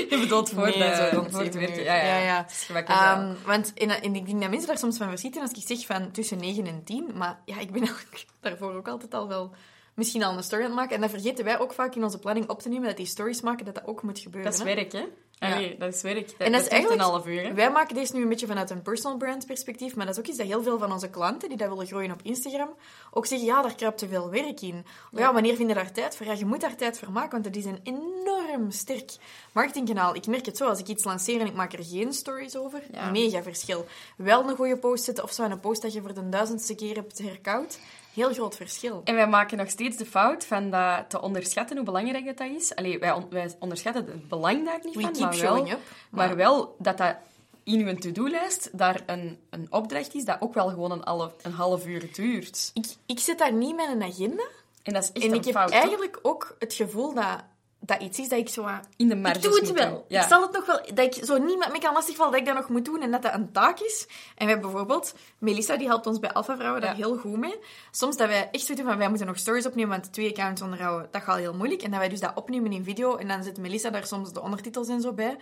je 0.10 0.18
bedoelt 0.20 0.50
voor, 0.54 0.62
Nee, 0.62 0.78
de, 0.78 1.10
zo 1.12 1.26
voor 1.30 1.42
het 1.42 1.54
werken. 1.54 1.82
Ja, 1.82 1.94
ja. 1.94 2.18
Ja. 2.18 2.46
Dat. 2.72 2.84
Ehm, 2.88 3.34
want 3.46 3.72
en, 3.74 3.90
en 3.90 4.14
ik 4.14 4.26
denk 4.26 4.40
dat 4.40 4.50
mensen 4.50 4.68
daar 4.68 4.78
soms 4.78 4.96
van 4.96 5.08
verschieten 5.08 5.42
als 5.42 5.50
ik 5.50 5.62
zeg 5.66 5.86
van 5.86 6.10
tussen 6.10 6.38
9 6.38 6.66
en 6.66 6.84
10. 6.84 7.10
Maar 7.14 7.40
ja, 7.44 7.58
ik 7.58 7.72
ben 7.72 7.82
eigenlijk 7.86 8.26
daarvoor 8.40 8.74
ook 8.74 8.88
altijd 8.88 9.14
al 9.14 9.28
wel 9.28 9.54
misschien 9.94 10.22
al 10.22 10.36
een 10.36 10.42
story 10.42 10.62
aan 10.62 10.68
het 10.68 10.78
maken. 10.78 10.94
En 10.94 11.00
dat 11.00 11.10
vergeten 11.10 11.44
wij 11.44 11.58
ook 11.58 11.72
vaak 11.72 11.94
in 11.94 12.04
onze 12.04 12.18
planning 12.18 12.48
op 12.48 12.62
te 12.62 12.68
nemen, 12.68 12.86
dat 12.86 12.96
die 12.96 13.06
stories 13.06 13.40
maken, 13.40 13.64
dat 13.64 13.74
dat 13.74 13.86
ook 13.86 14.02
moet 14.02 14.18
gebeuren. 14.18 14.50
dat 14.50 14.60
is 14.60 14.66
hè. 14.66 14.74
werk, 14.74 14.92
hè? 14.92 15.04
Allee, 15.38 15.76
dat 15.78 15.94
is 15.94 16.02
werk. 16.02 16.26
Dat, 16.28 16.46
En 16.46 16.52
dat 16.52 16.60
is 16.60 16.68
eigenlijk... 16.68 17.00
een 17.02 17.08
half 17.08 17.26
uur, 17.26 17.42
hè? 17.42 17.54
Wij 17.54 17.70
maken 17.70 17.94
deze 17.94 18.14
nu 18.16 18.22
een 18.22 18.28
beetje 18.28 18.46
vanuit 18.46 18.70
een 18.70 18.82
personal 18.82 19.16
brand 19.18 19.46
perspectief, 19.46 19.96
maar 19.96 20.06
dat 20.06 20.14
is 20.14 20.20
ook 20.20 20.26
iets 20.28 20.38
dat 20.38 20.46
heel 20.46 20.62
veel 20.62 20.78
van 20.78 20.92
onze 20.92 21.08
klanten, 21.10 21.48
die 21.48 21.58
dat 21.58 21.68
willen 21.68 21.86
groeien 21.86 22.12
op 22.12 22.20
Instagram, 22.22 22.68
ook 23.10 23.26
zeggen, 23.26 23.46
ja, 23.46 23.62
daar 23.62 23.74
kruipt 23.74 23.98
te 23.98 24.08
veel 24.08 24.30
werk 24.30 24.60
in. 24.60 24.84
Ja, 25.12 25.32
wanneer 25.32 25.56
vind 25.56 25.68
je 25.68 25.74
daar 25.74 25.92
tijd 25.92 26.16
voor? 26.16 26.26
Ja, 26.26 26.32
je 26.32 26.44
moet 26.46 26.60
daar 26.60 26.76
tijd 26.76 26.98
voor 26.98 27.12
maken, 27.12 27.30
want 27.30 27.44
het 27.44 27.56
is 27.56 27.64
een 27.64 27.80
enorm 27.82 28.70
sterk 28.70 29.10
marketingkanaal. 29.52 30.14
Ik 30.14 30.26
merk 30.26 30.46
het 30.46 30.56
zo, 30.56 30.66
als 30.68 30.78
ik 30.78 30.88
iets 30.88 31.04
lanceer 31.04 31.40
en 31.40 31.46
ik 31.46 31.54
maak 31.54 31.72
er 31.72 31.84
geen 31.84 32.12
stories 32.12 32.56
over, 32.56 32.82
Ja. 32.92 33.10
mega 33.10 33.42
verschil. 33.42 33.86
Wel 34.16 34.48
een 34.48 34.56
goede 34.56 34.76
post 34.76 35.04
zetten, 35.04 35.24
of 35.24 35.32
zo, 35.32 35.42
een 35.44 35.60
post 35.60 35.82
dat 35.82 35.92
je 35.92 36.00
voor 36.00 36.14
de 36.14 36.28
duizendste 36.28 36.74
keer 36.74 36.94
hebt 36.94 37.18
herkoud, 37.18 37.78
heel 38.14 38.32
groot 38.32 38.56
verschil. 38.56 39.00
En 39.04 39.14
wij 39.14 39.28
maken 39.28 39.56
nog 39.58 39.70
steeds 39.70 39.96
de 39.96 40.06
fout 40.06 40.44
van 40.44 40.70
dat 40.70 41.10
te 41.10 41.20
onderschatten 41.20 41.76
hoe 41.76 41.84
belangrijk 41.84 42.24
dat, 42.24 42.36
dat 42.36 42.46
is. 42.56 42.74
Allee, 42.74 42.98
wij, 42.98 43.12
on- 43.12 43.26
wij 43.30 43.54
onderschatten 43.58 44.04
het 44.06 44.28
belang 44.28 44.64
daar 44.64 44.80
niet 44.84 44.94
We 44.94 45.00
van, 45.00 45.12
keep 45.30 45.40
maar 45.40 45.48
showing 45.48 45.68
wel, 45.68 45.76
up, 45.76 45.84
maar 46.10 46.26
maar- 46.26 46.36
wel 46.36 46.76
dat 46.78 46.98
dat 46.98 47.16
in 47.64 47.86
uw 47.86 47.94
to-do-lijst 47.94 48.78
daar 48.78 49.02
een, 49.06 49.38
een 49.50 49.66
opdracht 49.70 50.14
is 50.14 50.24
dat 50.24 50.36
ook 50.40 50.54
wel 50.54 50.68
gewoon 50.68 50.90
een 50.90 51.02
half, 51.04 51.32
een 51.42 51.52
half 51.52 51.86
uur 51.86 52.12
duurt. 52.12 52.70
Ik, 52.74 52.86
ik 53.06 53.18
zet 53.18 53.38
daar 53.38 53.52
niet 53.52 53.76
met 53.76 53.88
een 53.88 54.02
agenda, 54.02 54.46
En 54.82 54.92
dat 54.92 55.02
is 55.02 55.12
echt 55.12 55.24
en 55.24 55.30
een 55.30 55.36
ik 55.38 55.44
heb 55.44 55.54
fout, 55.54 55.70
eigenlijk 55.70 56.18
ook 56.22 56.56
het 56.58 56.74
gevoel 56.74 57.14
dat 57.14 57.44
dat 57.80 58.02
iets 58.02 58.18
is 58.18 58.28
dat 58.28 58.38
ik 58.38 58.48
zo... 58.48 58.62
aan- 58.64 58.84
In 58.96 59.08
de 59.08 59.16
marges 59.16 59.44
Ik 59.44 59.50
doe 59.50 59.60
het 59.60 59.72
wel. 59.72 60.04
Ja. 60.08 60.22
Ik 60.22 60.28
zal 60.28 60.42
het 60.42 60.52
nog 60.52 60.66
wel... 60.66 60.80
Dat 60.94 61.16
ik 61.16 61.24
zo 61.24 61.38
niet 61.38 61.58
met 61.58 61.72
me 61.72 61.78
kan 61.78 61.92
lastigvallen 61.92 62.32
dat 62.32 62.40
ik 62.40 62.46
dat 62.46 62.56
nog 62.56 62.68
moet 62.68 62.84
doen 62.84 63.02
en 63.02 63.10
dat 63.10 63.22
dat 63.22 63.34
een 63.34 63.52
taak 63.52 63.80
is. 63.80 64.06
En 64.36 64.46
we 64.46 64.52
hebben 64.52 64.70
bijvoorbeeld... 64.70 65.14
Melissa, 65.38 65.76
die 65.76 65.86
helpt 65.86 66.06
ons 66.06 66.18
bij 66.18 66.32
Alpha 66.32 66.56
Vrouwen 66.56 66.80
daar 66.80 66.90
Ja. 66.90 66.96
heel 66.96 67.16
goed 67.16 67.36
mee. 67.36 67.54
Soms 67.90 68.16
dat 68.16 68.28
wij 68.28 68.48
echt 68.52 68.68
weten 68.68 68.84
van, 68.84 68.98
wij 68.98 69.08
moeten 69.08 69.26
nog 69.26 69.38
stories 69.38 69.66
opnemen, 69.66 69.90
want 69.90 70.12
twee 70.12 70.30
accounts 70.30 70.62
onderhouden, 70.62 71.08
dat 71.10 71.22
gaat 71.22 71.38
heel 71.38 71.54
moeilijk. 71.54 71.82
En 71.82 71.90
dat 71.90 71.98
wij 72.00 72.08
dus 72.08 72.20
dat 72.20 72.32
opnemen 72.34 72.72
in 72.72 72.84
video 72.84 73.16
en 73.16 73.28
dan 73.28 73.42
zet 73.42 73.58
Melissa 73.58 73.90
daar 73.90 74.06
soms 74.06 74.32
de 74.32 74.40
ondertitels 74.42 74.88
en 74.88 75.00
zo 75.00 75.12
bij. 75.12 75.36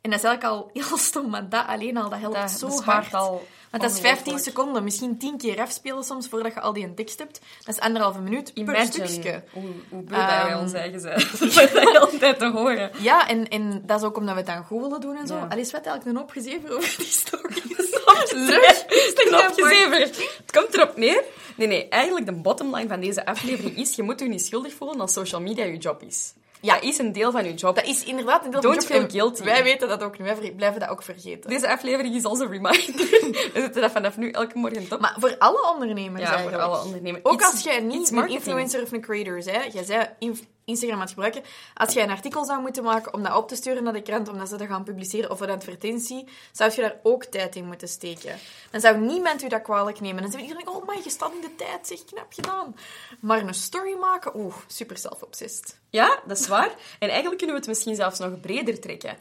En 0.00 0.10
dat 0.10 0.18
is 0.18 0.24
eigenlijk 0.24 0.44
al 0.56 0.70
heel 0.72 0.98
stom, 0.98 1.30
maar 1.30 1.48
dat 1.48 1.66
alleen 1.66 1.96
al, 1.96 2.08
dat 2.08 2.18
helpt 2.18 2.36
Dat 2.36 2.50
zo 2.50 2.82
hard. 2.82 3.14
al 3.14 3.46
Want 3.70 3.82
dat 3.82 3.92
is 3.92 4.00
15 4.00 4.18
ongelooflijk. 4.24 4.56
seconden, 4.56 4.84
misschien 4.84 5.18
10 5.18 5.38
keer 5.38 5.60
afspelen 5.60 6.04
soms 6.04 6.28
voordat 6.28 6.54
je 6.54 6.60
al 6.60 6.72
die 6.72 6.84
een 6.84 6.94
tekst 6.94 7.18
hebt. 7.18 7.40
Dat 7.64 7.74
is 7.74 7.80
anderhalve 7.80 8.20
minuut 8.20 8.54
per 8.54 8.62
Imagine 8.62 9.06
stukje. 9.06 9.42
hoe, 9.52 9.64
hoe 9.88 10.02
beu 10.02 10.16
dat 10.16 10.26
wij 10.26 10.50
Ehm. 10.50 10.58
ons 10.60 10.72
eigen 10.72 11.00
zijn. 11.00 11.18
Dat 11.40 11.40
is 11.74 11.98
altijd 11.98 12.38
te 12.38 12.50
horen. 12.50 12.90
Ja, 12.98 13.28
en, 13.28 13.48
en 13.48 13.82
dat 13.86 14.00
is 14.00 14.06
ook 14.06 14.16
omdat 14.16 14.34
we 14.34 14.40
het 14.40 14.48
dan 14.50 14.64
goed 14.64 14.80
willen 14.80 15.00
doen 15.00 15.16
en 15.16 15.26
zo. 15.26 15.34
Ja. 15.36 15.46
Al 15.50 15.58
is 15.58 15.70
wat 15.72 15.86
eigenlijk 15.86 16.16
een 16.16 16.22
opgezeven 16.22 16.70
over 16.70 16.94
die 16.96 17.06
stories. 17.06 17.88
Leuk! 18.32 18.84
Een 19.26 19.34
opgezever. 19.46 19.98
Het 20.00 20.52
komt 20.52 20.74
erop 20.74 20.96
neer. 20.96 21.22
Nee, 21.56 21.66
nee. 21.68 21.88
Eigenlijk 21.88 22.26
de 22.26 22.32
bottomline 22.32 22.88
van 22.88 23.00
deze 23.00 23.26
aflevering 23.26 23.76
is... 23.76 23.94
Je 23.94 24.02
moet 24.02 24.20
je 24.20 24.26
niet 24.28 24.44
schuldig 24.44 24.72
voelen 24.74 25.00
als 25.00 25.12
social 25.12 25.40
media 25.40 25.64
je 25.64 25.76
job 25.76 26.02
is. 26.02 26.32
Ja, 26.60 26.80
is 26.80 26.98
een 26.98 27.12
deel 27.12 27.30
van 27.30 27.44
je 27.44 27.54
job. 27.54 27.74
Dat 27.74 27.84
is 27.84 28.04
inderdaad 28.04 28.44
een 28.44 28.50
deel 28.50 28.60
Don't 28.60 28.86
van 28.86 28.96
de 28.96 29.00
job. 29.02 29.10
feel 29.10 29.20
guilty. 29.20 29.42
Wij 29.44 29.62
weten 29.62 29.88
dat 29.88 30.02
ook 30.02 30.18
nu, 30.18 30.24
wij 30.24 30.52
blijven 30.56 30.80
dat 30.80 30.88
ook 30.88 31.02
vergeten. 31.02 31.50
Deze 31.50 31.70
aflevering 31.72 32.14
is 32.14 32.24
als 32.24 32.38
een 32.40 32.50
reminder. 32.50 32.94
We 33.52 33.60
zetten 33.60 33.82
dat 33.82 33.90
vanaf 33.90 34.16
nu 34.16 34.30
elke 34.30 34.58
morgen 34.58 34.88
top. 34.88 35.00
Maar 35.00 35.16
voor 35.18 35.36
alle 35.38 35.70
ondernemers 35.72 36.20
ja, 36.20 36.26
voor 36.26 36.36
eigenlijk. 36.36 36.62
alle 36.62 36.84
ondernemers. 36.84 37.24
Ook 37.24 37.32
Iets- 37.40 37.50
als 37.50 37.62
jij 37.62 37.80
niet 37.80 38.00
iets 38.00 38.08
een 38.10 38.14
marketing. 38.16 38.44
influencer 38.44 38.82
of 38.82 38.92
een 38.92 39.00
creator 39.00 39.34
bent, 39.44 39.72
jij 39.72 39.84
bent 39.86 40.08
inf- 40.18 40.46
Instagram 40.64 40.96
aan 40.96 41.04
het 41.04 41.10
gebruiken. 41.10 41.42
Als 41.74 41.92
jij 41.92 42.02
een 42.02 42.10
artikel 42.10 42.44
zou 42.44 42.60
moeten 42.60 42.82
maken 42.82 43.14
om 43.14 43.22
dat 43.22 43.36
op 43.36 43.48
te 43.48 43.54
sturen 43.54 43.82
naar 43.82 43.92
de 43.92 44.02
krant, 44.02 44.28
omdat 44.28 44.48
ze 44.48 44.56
dat 44.56 44.66
gaan 44.66 44.84
publiceren, 44.84 45.30
of 45.30 45.40
een 45.40 45.50
advertentie, 45.50 46.28
zou 46.52 46.72
je 46.74 46.80
daar 46.80 46.96
ook 47.02 47.24
tijd 47.24 47.56
in 47.56 47.64
moeten 47.64 47.88
steken. 47.88 48.38
Dan 48.70 48.80
zou 48.80 48.98
niemand 48.98 49.42
u 49.42 49.48
dat 49.48 49.62
kwalijk 49.62 50.00
nemen. 50.00 50.22
Dan 50.22 50.30
zou 50.30 50.42
iedereen 50.42 50.64
denken, 50.64 50.82
oh 50.82 50.86
man, 50.86 51.02
je 51.04 51.10
staat 51.10 51.32
in 51.32 51.40
de 51.40 51.54
tijd, 51.54 51.86
zeg, 51.86 52.04
knap 52.04 52.32
gedaan. 52.32 52.76
Maar 53.20 53.42
een 53.42 53.54
story 53.54 53.94
maken, 53.94 54.36
oeh, 54.36 54.54
super 54.66 54.98
zelfobsessed. 54.98 55.78
Ja, 55.90 56.20
dat 56.26 56.38
is 56.38 56.48
waar. 56.48 56.70
En 56.98 57.08
eigenlijk 57.08 57.38
kunnen 57.38 57.56
we 57.56 57.60
het 57.60 57.70
misschien 57.70 57.94
zelfs 57.94 58.18
nog 58.18 58.40
breder 58.40 58.80
trekken. 58.80 59.16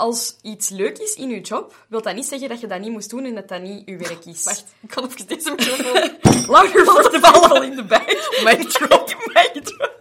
Als 0.00 0.36
iets 0.42 0.68
leuk 0.68 0.98
is 0.98 1.14
in 1.14 1.28
je 1.28 1.40
job, 1.40 1.74
wil 1.88 2.02
dat 2.02 2.14
niet 2.14 2.26
zeggen 2.26 2.48
dat 2.48 2.60
je 2.60 2.66
dat 2.66 2.80
niet 2.80 2.90
moest 2.90 3.10
doen 3.10 3.24
en 3.24 3.34
dat 3.34 3.48
dat 3.48 3.62
niet 3.62 3.82
je 3.84 3.96
werk 3.96 4.24
is. 4.24 4.44
Wacht, 4.44 4.64
ik 4.80 4.88
kan 4.90 5.04
even 5.06 5.26
deze 5.26 5.50
microfoon... 5.50 6.10
Langer 6.54 6.84
voor 6.84 7.10
de 7.10 7.20
bal 7.20 7.62
in 7.62 7.76
de 7.76 7.84
bij. 7.84 8.18
Mic 8.44 8.68
drop. 8.68 9.16
Mic 9.34 9.64
drop. 9.64 9.98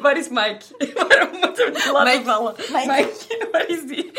Waar 0.00 0.16
is 0.18 0.28
Mike? 0.28 0.60
Waarom 0.94 1.40
moeten 1.40 1.72
we 1.72 1.80
die 1.82 1.92
laten 1.92 2.18
Mike. 2.18 2.30
vallen? 2.30 2.54
Mike. 2.72 3.48
Waar 3.52 3.68
is 3.68 3.86
die? 3.86 4.10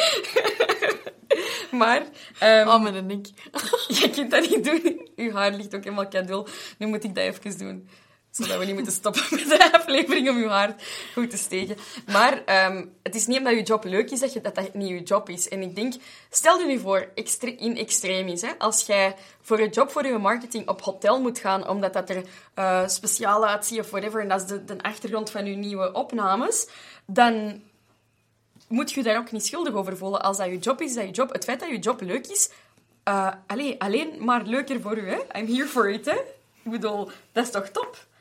maar... 1.71 2.03
ehm, 2.39 2.67
Oh, 2.67 2.85
een 2.95 3.05
nik. 3.05 3.27
Je 3.87 4.09
kunt 4.09 4.31
dat 4.31 4.49
niet 4.49 4.63
doen. 4.63 5.09
Uw 5.15 5.31
haar 5.31 5.51
ligt 5.51 5.75
ook 5.75 5.83
helemaal 5.83 6.07
cadeau. 6.07 6.47
Nu 6.77 6.87
moet 6.87 7.03
ik 7.03 7.15
dat 7.15 7.23
even 7.23 7.57
doen. 7.57 7.89
Zodat 8.33 8.57
we 8.57 8.65
niet 8.65 8.73
moeten 8.73 8.93
stoppen 8.93 9.23
met 9.29 9.47
de 9.47 9.71
aflevering 9.73 10.29
om 10.29 10.35
uw 10.35 10.47
haar 10.47 10.75
goed 11.13 11.29
te 11.29 11.37
steken. 11.37 11.77
Maar 12.11 12.43
ehm, 12.45 12.85
het 13.03 13.15
is 13.15 13.27
niet 13.27 13.37
omdat 13.37 13.53
je 13.53 13.61
job 13.61 13.83
leuk 13.83 14.11
is 14.11 14.19
dat 14.19 14.33
je, 14.33 14.41
dat, 14.41 14.55
dat 14.55 14.73
niet 14.73 14.89
je 14.89 15.03
job 15.03 15.29
is. 15.29 15.49
En 15.49 15.61
ik 15.61 15.75
denk, 15.75 15.93
stel 16.29 16.59
je 16.59 16.65
nu 16.65 16.79
voor, 16.79 17.07
extre 17.15 17.55
in 17.55 17.77
extremis, 17.77 18.41
hè, 18.41 18.49
als 18.57 18.85
jij 18.85 19.15
voor 19.41 19.61
je 19.61 19.69
job, 19.69 19.91
voor 19.91 20.05
je 20.05 20.17
marketing 20.17 20.67
op 20.67 20.81
hotel 20.81 21.21
moet 21.21 21.39
gaan, 21.39 21.67
omdat 21.67 21.93
dat 21.93 22.09
er 22.09 22.23
eh, 22.53 22.87
speciaal 22.87 23.45
uitziet 23.47 23.79
of 23.79 23.89
whatever, 23.89 24.21
en 24.21 24.27
dat 24.27 24.41
is 24.41 24.59
de, 24.65 24.81
achtergrond 24.81 25.29
van 25.29 25.45
je 25.45 25.55
nieuwe 25.55 25.91
opnames, 25.91 26.67
dan 27.05 27.61
moet 28.67 28.91
je 28.91 29.03
daar 29.03 29.17
ook 29.17 29.31
niet 29.31 29.45
schuldig 29.45 29.73
over 29.73 29.97
voelen. 29.97 30.21
Als 30.21 30.37
dat 30.37 30.47
je 30.47 30.57
job 30.57 30.81
is, 30.81 30.93
dat 30.93 31.05
je 31.05 31.11
job. 31.11 31.33
Het 31.33 31.43
feit 31.43 31.59
dat 31.59 31.69
je 31.69 31.79
job 31.79 32.01
leuk 32.01 32.27
is, 32.27 32.49
eh, 33.03 33.33
allee, 33.47 33.81
alleen 33.81 34.15
maar 34.19 34.43
leuker 34.43 34.81
voor 34.81 34.97
u, 34.97 35.09
hè. 35.09 35.39
I'm 35.39 35.47
here 35.47 35.67
for 35.67 35.89
it, 35.89 36.05
hè. 36.05 36.17
Ik 36.63 36.71
bedoel, 36.71 37.09
dat 37.31 37.45
is 37.45 37.51
toch 37.51 37.67
top? 37.67 38.11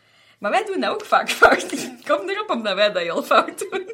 Maar 0.42 0.50
wij 0.50 0.64
doen 0.64 0.80
dat 0.80 0.90
ook 0.90 1.04
vaak 1.04 1.30
fout. 1.30 1.72
Ik 1.72 2.04
kom 2.06 2.28
erop 2.28 2.50
omdat 2.50 2.74
wij 2.74 2.92
dat 2.92 3.02
heel 3.02 3.22
fout 3.22 3.58
doen. 3.58 3.90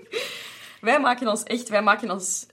Wij 0.80 1.00
maken 1.00 1.28
ons 1.28 1.42
echt, 1.42 1.68
wij 1.68 1.82
maken 1.82 2.10
ons 2.10 2.46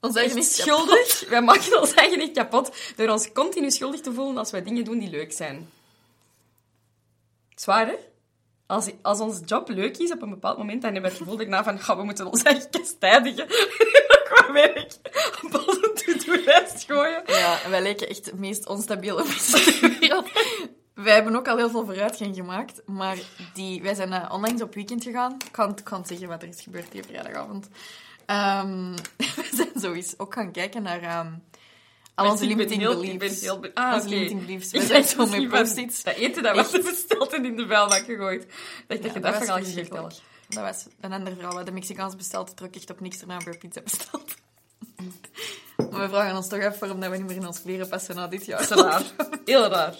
Ons 0.00 0.16
eigen 0.16 0.42
schuldig. 0.42 1.24
Wij 1.28 1.42
maken 1.42 1.80
ons 1.80 1.94
eigen 1.94 2.20
echt 2.20 2.32
kapot 2.32 2.76
door 2.96 3.08
ons 3.08 3.32
continu 3.32 3.70
schuldig 3.70 4.00
te 4.00 4.12
voelen 4.12 4.38
als 4.38 4.50
wij 4.50 4.62
dingen 4.62 4.84
doen 4.84 4.98
die 4.98 5.10
leuk 5.10 5.32
zijn. 5.32 5.70
Zwaar, 7.54 7.86
hè? 7.86 7.94
Als, 8.66 8.90
als 9.02 9.20
ons 9.20 9.40
job 9.46 9.68
leuk 9.68 9.98
is 9.98 10.12
op 10.12 10.22
een 10.22 10.30
bepaald 10.30 10.58
moment, 10.58 10.82
dan 10.82 10.92
hebben 10.92 11.10
we 11.10 11.16
het 11.16 11.26
gevoel 11.26 11.38
daarna 11.38 11.64
van, 11.64 11.78
"Ga, 11.78 11.96
we 11.96 12.02
moeten 12.04 12.26
ons 12.26 12.42
eigen 12.42 12.70
kastijdigen 12.70 13.46
qua 14.28 14.52
werk 14.52 14.92
op 15.42 15.54
onze 15.54 15.92
to-do-lijst 15.92 16.84
gooien. 16.84 17.22
Ja, 17.26 17.62
en 17.62 17.70
wij 17.70 17.82
lijken 17.82 18.08
echt 18.08 18.24
de 18.24 18.34
meest 18.34 18.66
onstabiele 18.66 19.24
mensen 19.24 19.80
ter 19.80 19.98
wereld. 19.98 20.28
Wij 20.94 21.14
hebben 21.14 21.36
ook 21.36 21.48
al 21.48 21.56
heel 21.56 21.70
veel 21.70 21.84
vooruitgang 21.84 22.34
gemaakt, 22.34 22.82
maar 22.86 23.18
die, 23.54 23.82
wij 23.82 23.94
zijn 23.94 24.12
eh, 24.12 24.32
onlangs 24.32 24.62
op 24.62 24.74
weekend 24.74 25.02
gegaan. 25.02 25.32
Ik 25.32 25.52
kan, 25.52 25.82
kan 25.82 26.06
zeggen 26.06 26.28
wat 26.28 26.42
er 26.42 26.48
is 26.48 26.60
gebeurd 26.60 26.92
die 26.92 27.02
vrijdagavond. 27.02 27.68
Ehm 28.26 28.92
we 29.36 29.48
zijn 29.52 29.70
sowieso 29.74 30.14
ook 30.16 30.34
gaan 30.34 30.52
kijken 30.52 30.82
naar 30.82 31.02
ehm 31.02 31.32
al 32.14 32.30
onze 32.30 32.46
limiting 32.46 32.80
heel- 32.80 33.00
beliefs. 33.00 33.40
Heel... 33.40 33.58
be- 33.60 33.74
Ah, 33.74 33.94
onze 33.94 34.08
limiting 34.08 34.40
beliefs. 34.40 34.70
We 34.72 34.78
Ik 34.78 34.84
zijn 34.86 35.04
zo 35.04 35.26
met 35.26 35.48
post-its. 35.48 36.02
Dat 36.02 36.14
eten 36.14 36.42
dat 36.42 36.56
was 36.56 36.70
besteld 36.70 37.32
en 37.32 37.44
in 37.44 37.56
de 37.56 37.66
vuilbak 37.66 38.04
gegooid. 38.04 38.42
Ik 38.42 38.50
dacht 38.88 39.02
dat 39.02 39.12
je 39.14 39.20
dat 39.20 39.30
was 39.34 39.44
verhaal 39.44 39.62
ging 39.62 39.74
vertellen. 39.74 40.12
Dat 40.48 40.62
was 40.62 40.86
een 41.00 41.36
vrouw. 41.36 41.48
We 41.50 41.54
hadden 41.56 41.74
Mexicaans 41.74 42.16
besteld, 42.16 42.56
trok 42.56 42.74
echt 42.74 42.90
op 42.90 43.00
niks 43.00 43.20
erna 43.20 43.40
voor 43.40 43.56
pizza 43.56 43.80
besteld. 43.90 44.34
Maar 45.90 46.00
we 46.00 46.08
vragen 46.08 46.36
ons 46.36 46.48
toch 46.48 46.64
af 46.64 46.78
waarom 46.78 47.00
dat 47.00 47.10
we 47.10 47.16
niet 47.16 47.26
meer 47.26 47.36
in 47.36 47.46
ons 47.46 47.62
kleren 47.62 47.88
passen 47.88 48.14
na 48.14 48.26
dit 48.28 48.46
jaar. 48.46 48.68
Dat 48.68 48.78
is 48.78 48.84
raar. 48.84 49.02
Heel 49.44 49.66
raar. 49.68 49.94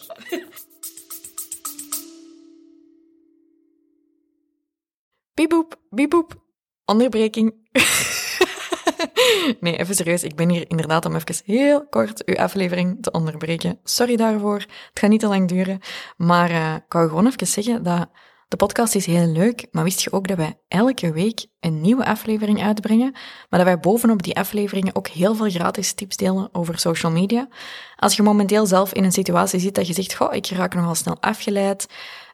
Bieboep, 5.43 5.77
bieboep. 5.91 6.43
Onderbreking. 6.85 7.55
nee, 9.61 9.77
even 9.77 9.95
serieus. 9.95 10.23
Ik 10.23 10.35
ben 10.35 10.49
hier 10.49 10.71
inderdaad 10.71 11.05
om 11.05 11.15
even 11.15 11.35
heel 11.45 11.87
kort 11.89 12.25
uw 12.25 12.37
aflevering 12.37 13.03
te 13.03 13.11
onderbreken. 13.11 13.79
Sorry 13.85 14.17
daarvoor. 14.17 14.59
Het 14.59 14.91
gaat 14.93 15.11
niet 15.11 15.21
te 15.21 15.27
lang 15.27 15.49
duren. 15.49 15.81
Maar 16.17 16.51
eh, 16.51 16.75
ik 16.75 16.93
wou 16.93 17.09
gewoon 17.09 17.27
even 17.27 17.47
zeggen 17.47 17.83
dat 17.83 18.11
de 18.49 18.57
podcast 18.57 18.95
is 18.95 19.07
heel 19.07 19.27
leuk. 19.27 19.67
Maar 19.71 19.85
wist 19.85 20.03
je 20.03 20.13
ook 20.13 20.29
dat 20.29 20.37
wij 20.37 20.59
elke 20.69 21.13
week 21.13 21.47
een 21.61 21.81
nieuwe 21.81 22.05
aflevering 22.05 22.63
uitbrengen? 22.63 23.11
Maar 23.49 23.59
dat 23.61 23.65
wij 23.65 23.79
bovenop 23.79 24.23
die 24.23 24.37
afleveringen 24.37 24.95
ook 24.95 25.09
heel 25.09 25.35
veel 25.35 25.51
gratis 25.51 25.93
tips 25.93 26.17
delen 26.17 26.49
over 26.53 26.79
social 26.79 27.13
media. 27.13 27.49
Als 27.97 28.17
je 28.17 28.23
momenteel 28.23 28.67
zelf 28.67 28.93
in 28.93 29.05
een 29.05 29.13
situatie 29.13 29.61
zit 29.61 29.75
dat 29.75 29.87
je 29.87 29.93
zegt, 29.93 30.15
goh, 30.15 30.35
ik 30.35 30.47
raak 30.47 30.75
nogal 30.75 30.95
snel 30.95 31.17
afgeleid. 31.21 31.87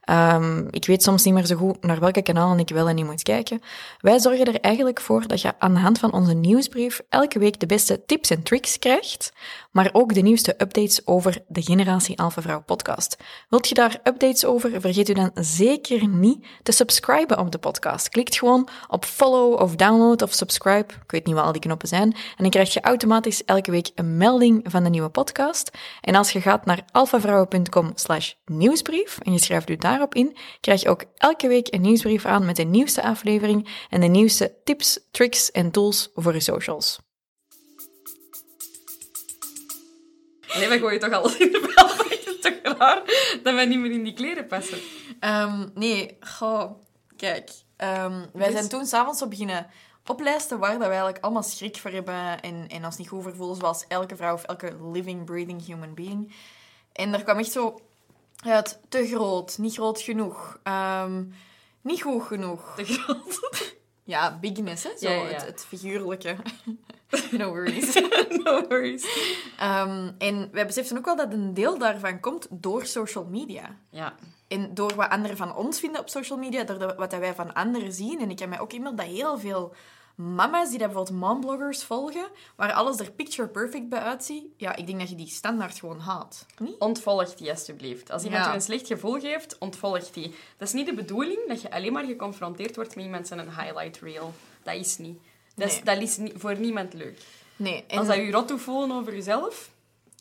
Ehm, 0.08 0.66
ik 0.70 0.86
weet 0.86 1.02
soms 1.02 1.24
niet 1.24 1.34
meer 1.34 1.46
zo 1.46 1.56
goed 1.56 1.82
naar 1.82 2.00
welke 2.00 2.22
kanalen 2.22 2.58
ik 2.58 2.68
wel 2.68 2.88
en 2.88 2.94
niet 2.94 3.04
moet 3.04 3.22
kijken. 3.22 3.60
Wij 4.00 4.18
zorgen 4.18 4.44
er 4.44 4.60
eigenlijk 4.60 5.00
voor 5.00 5.26
dat 5.26 5.40
je 5.40 5.52
aan 5.58 5.74
de 5.74 5.80
hand 5.80 5.98
van 5.98 6.12
onze 6.12 6.34
nieuwsbrief 6.34 7.00
elke 7.08 7.38
week 7.38 7.60
de 7.60 7.66
beste 7.66 8.04
tips 8.06 8.30
en 8.30 8.42
tricks 8.42 8.78
krijgt, 8.78 9.32
maar 9.70 9.88
ook 9.92 10.14
de 10.14 10.20
nieuwste 10.20 10.54
updates 10.58 11.06
over 11.06 11.44
de 11.48 11.62
Generatie 11.62 12.18
Alpha 12.18 12.42
Vrouw 12.42 12.62
podcast. 12.62 13.16
Wilt 13.48 13.68
je 13.68 13.74
daar 13.74 14.00
updates 14.04 14.44
over? 14.44 14.80
Vergeet 14.80 15.08
u 15.08 15.12
dan 15.12 15.30
zeker 15.34 16.08
niet 16.08 16.46
te 16.62 16.72
subscriben 16.72 17.38
op 17.38 17.52
de 17.52 17.58
podcast. 17.58 18.08
Klikt 18.08 18.38
gewoon 18.38 18.68
op 18.88 19.04
follow 19.04 19.60
of 19.60 19.76
download 19.76 20.22
of 20.22 20.32
subscribe. 20.32 20.94
Ik 21.04 21.10
weet 21.10 21.26
niet 21.26 21.34
wat 21.34 21.44
al 21.44 21.52
die 21.52 21.60
knoppen 21.60 21.88
zijn. 21.88 22.12
En 22.12 22.36
dan 22.36 22.50
krijg 22.50 22.72
je 22.72 22.80
automatisch 22.80 23.44
elke 23.44 23.70
week 23.70 23.90
een 23.94 24.16
melding 24.16 24.60
van 24.68 24.84
de 24.84 24.90
nieuwe 24.90 25.08
podcast. 25.08 25.70
En 26.00 26.14
als 26.14 26.30
je 26.30 26.40
gaat 26.40 26.64
naar 26.64 26.84
alphavrouwen.com 26.92 27.92
slash 27.94 28.32
nieuwsbrief 28.44 29.18
en 29.22 29.32
je 29.32 29.38
schrijft 29.38 29.70
u 29.70 29.76
daarop 29.98 30.14
in, 30.14 30.36
krijg 30.60 30.82
je 30.82 30.88
ook 30.88 31.04
elke 31.16 31.48
week 31.48 31.74
een 31.74 31.80
nieuwsbrief 31.80 32.24
aan 32.24 32.44
met 32.46 32.56
de 32.56 32.62
nieuwste 32.62 33.02
aflevering 33.02 33.68
en 33.90 34.00
de 34.00 34.06
nieuwste 34.06 34.54
tips, 34.64 35.00
tricks 35.10 35.50
en 35.50 35.70
tools 35.70 36.10
voor 36.14 36.32
je 36.34 36.40
socials. 36.40 36.98
Nee, 40.56 40.68
wij 40.68 40.78
gooien 40.78 41.00
toch 41.00 41.12
alles 41.12 41.36
in 41.46 41.52
de 41.52 41.70
vuilbak. 41.74 42.06
Het 42.08 42.26
is 42.26 42.40
toch 42.40 42.76
raar 42.78 43.02
dat 43.42 43.54
wij 43.54 43.66
niet 43.66 43.78
meer 43.78 43.90
in 43.90 44.04
die 44.04 44.12
kleren 44.12 44.46
passen. 44.46 44.78
Ehm, 45.20 45.68
nee, 45.74 46.16
goh, 46.20 46.70
kijk. 47.16 47.50
ehm, 47.76 48.20
wij 48.32 48.46
Dus- 48.46 48.56
zijn 48.56 48.68
toen 48.68 48.86
s'avonds 48.86 49.22
op 49.22 49.30
beginnen 49.30 49.66
oplijsten 50.06 50.58
waar 50.58 50.70
dat 50.70 50.78
wij 50.78 50.88
eigenlijk 50.88 51.24
allemaal 51.24 51.42
schrik 51.42 51.76
voor 51.76 51.90
hebben 51.90 52.40
en, 52.40 52.68
en 52.68 52.84
ons 52.84 52.96
niet 52.96 53.08
goed 53.08 53.22
voor 53.22 53.34
voelen, 53.34 53.56
zoals 53.56 53.84
elke 53.88 54.16
vrouw 54.16 54.34
of 54.34 54.42
elke 54.44 54.76
living, 54.92 55.24
breathing 55.24 55.66
human 55.66 55.94
being. 55.94 56.34
En 56.92 57.14
er 57.14 57.22
kwam 57.22 57.38
echt 57.38 57.52
zo 57.52 57.80
uit 58.44 58.80
te 58.88 59.06
groot, 59.06 59.58
niet 59.58 59.74
groot 59.74 60.00
genoeg, 60.00 60.58
ehm, 60.62 61.24
niet 61.80 62.02
goed 62.02 62.22
genoeg. 62.22 62.72
Te 62.76 62.84
groot. 62.84 63.40
Ja, 64.08 64.38
bigness, 64.40 64.84
hè? 64.84 64.90
Zo, 64.98 65.08
Ja, 65.08 65.14
ja, 65.14 65.22
ja. 65.22 65.34
Het, 65.34 65.46
het 65.46 65.64
figuurlijke. 65.68 66.36
no 67.38 67.48
worries. 67.48 67.94
No 68.44 68.66
worries. 68.68 69.06
Ehm, 69.58 70.10
en 70.18 70.48
wij 70.52 70.66
beseften 70.66 70.98
ook 70.98 71.04
wel 71.04 71.16
dat 71.16 71.32
een 71.32 71.54
deel 71.54 71.78
daarvan 71.78 72.20
komt 72.20 72.46
door 72.50 72.86
social 72.86 73.24
media. 73.24 73.76
Ja. 73.90 74.14
En 74.46 74.74
door 74.74 74.94
wat 74.94 75.08
anderen 75.08 75.36
van 75.36 75.54
ons 75.54 75.80
vinden 75.80 76.00
op 76.00 76.08
social 76.08 76.38
media, 76.38 76.64
door 76.64 76.94
wat 76.96 77.12
wij 77.12 77.34
van 77.34 77.54
anderen 77.54 77.92
zien. 77.92 78.20
En 78.20 78.30
ik 78.30 78.38
heb 78.38 78.48
mij 78.48 78.60
ook 78.60 78.72
iemand 78.72 78.96
dat 78.96 79.06
heel 79.06 79.38
veel 79.38 79.74
mama's 80.18 80.68
die 80.68 80.78
dat 80.78 80.86
bijvoorbeeld 80.92 81.18
mombloggers 81.20 81.84
volgen, 81.84 82.26
waar 82.56 82.72
alles 82.72 82.98
er 82.98 83.10
picture 83.12 83.48
perfect 83.48 83.88
bij 83.88 83.98
uitziet. 83.98 84.44
Ja, 84.56 84.76
ik 84.76 84.86
denk 84.86 84.98
dat 84.98 85.08
je 85.08 85.14
die 85.14 85.26
standaard 85.28 85.78
gewoon 85.78 85.98
haat. 86.00 86.46
Niet? 86.58 86.78
Ontvolg 86.78 87.34
die 87.34 87.50
alsjeblieft. 87.50 88.10
Als 88.10 88.22
iemand 88.24 88.42
Ja. 88.44 88.48
je 88.48 88.54
een 88.54 88.62
slecht 88.62 88.86
gevoel 88.86 89.20
geeft, 89.20 89.58
ontvolg 89.58 90.10
die. 90.10 90.34
Dat 90.56 90.68
is 90.68 90.74
niet 90.74 90.86
de 90.86 90.94
bedoeling 90.94 91.38
dat 91.48 91.62
je 91.62 91.70
alleen 91.70 91.92
maar 91.92 92.04
geconfronteerd 92.04 92.76
wordt 92.76 92.94
met 92.96 93.04
iemand 93.04 93.26
zijn 93.26 93.38
een 93.40 93.54
highlight 93.54 93.98
reel. 94.00 94.32
Dat 94.62 94.74
is 94.74 94.98
niet. 94.98 95.18
Dat 95.54 95.68
is, 95.68 95.80
dat 95.84 95.98
is 96.02 96.16
niet, 96.16 96.32
voor 96.36 96.58
niemand 96.58 96.92
leuk. 96.94 97.18
Nee. 97.56 97.84
En, 97.86 97.98
Als 97.98 98.06
dat 98.06 98.16
je 98.16 98.30
rot 98.30 98.52
voelen 98.56 98.96
over 98.96 99.14
jezelf, 99.14 99.70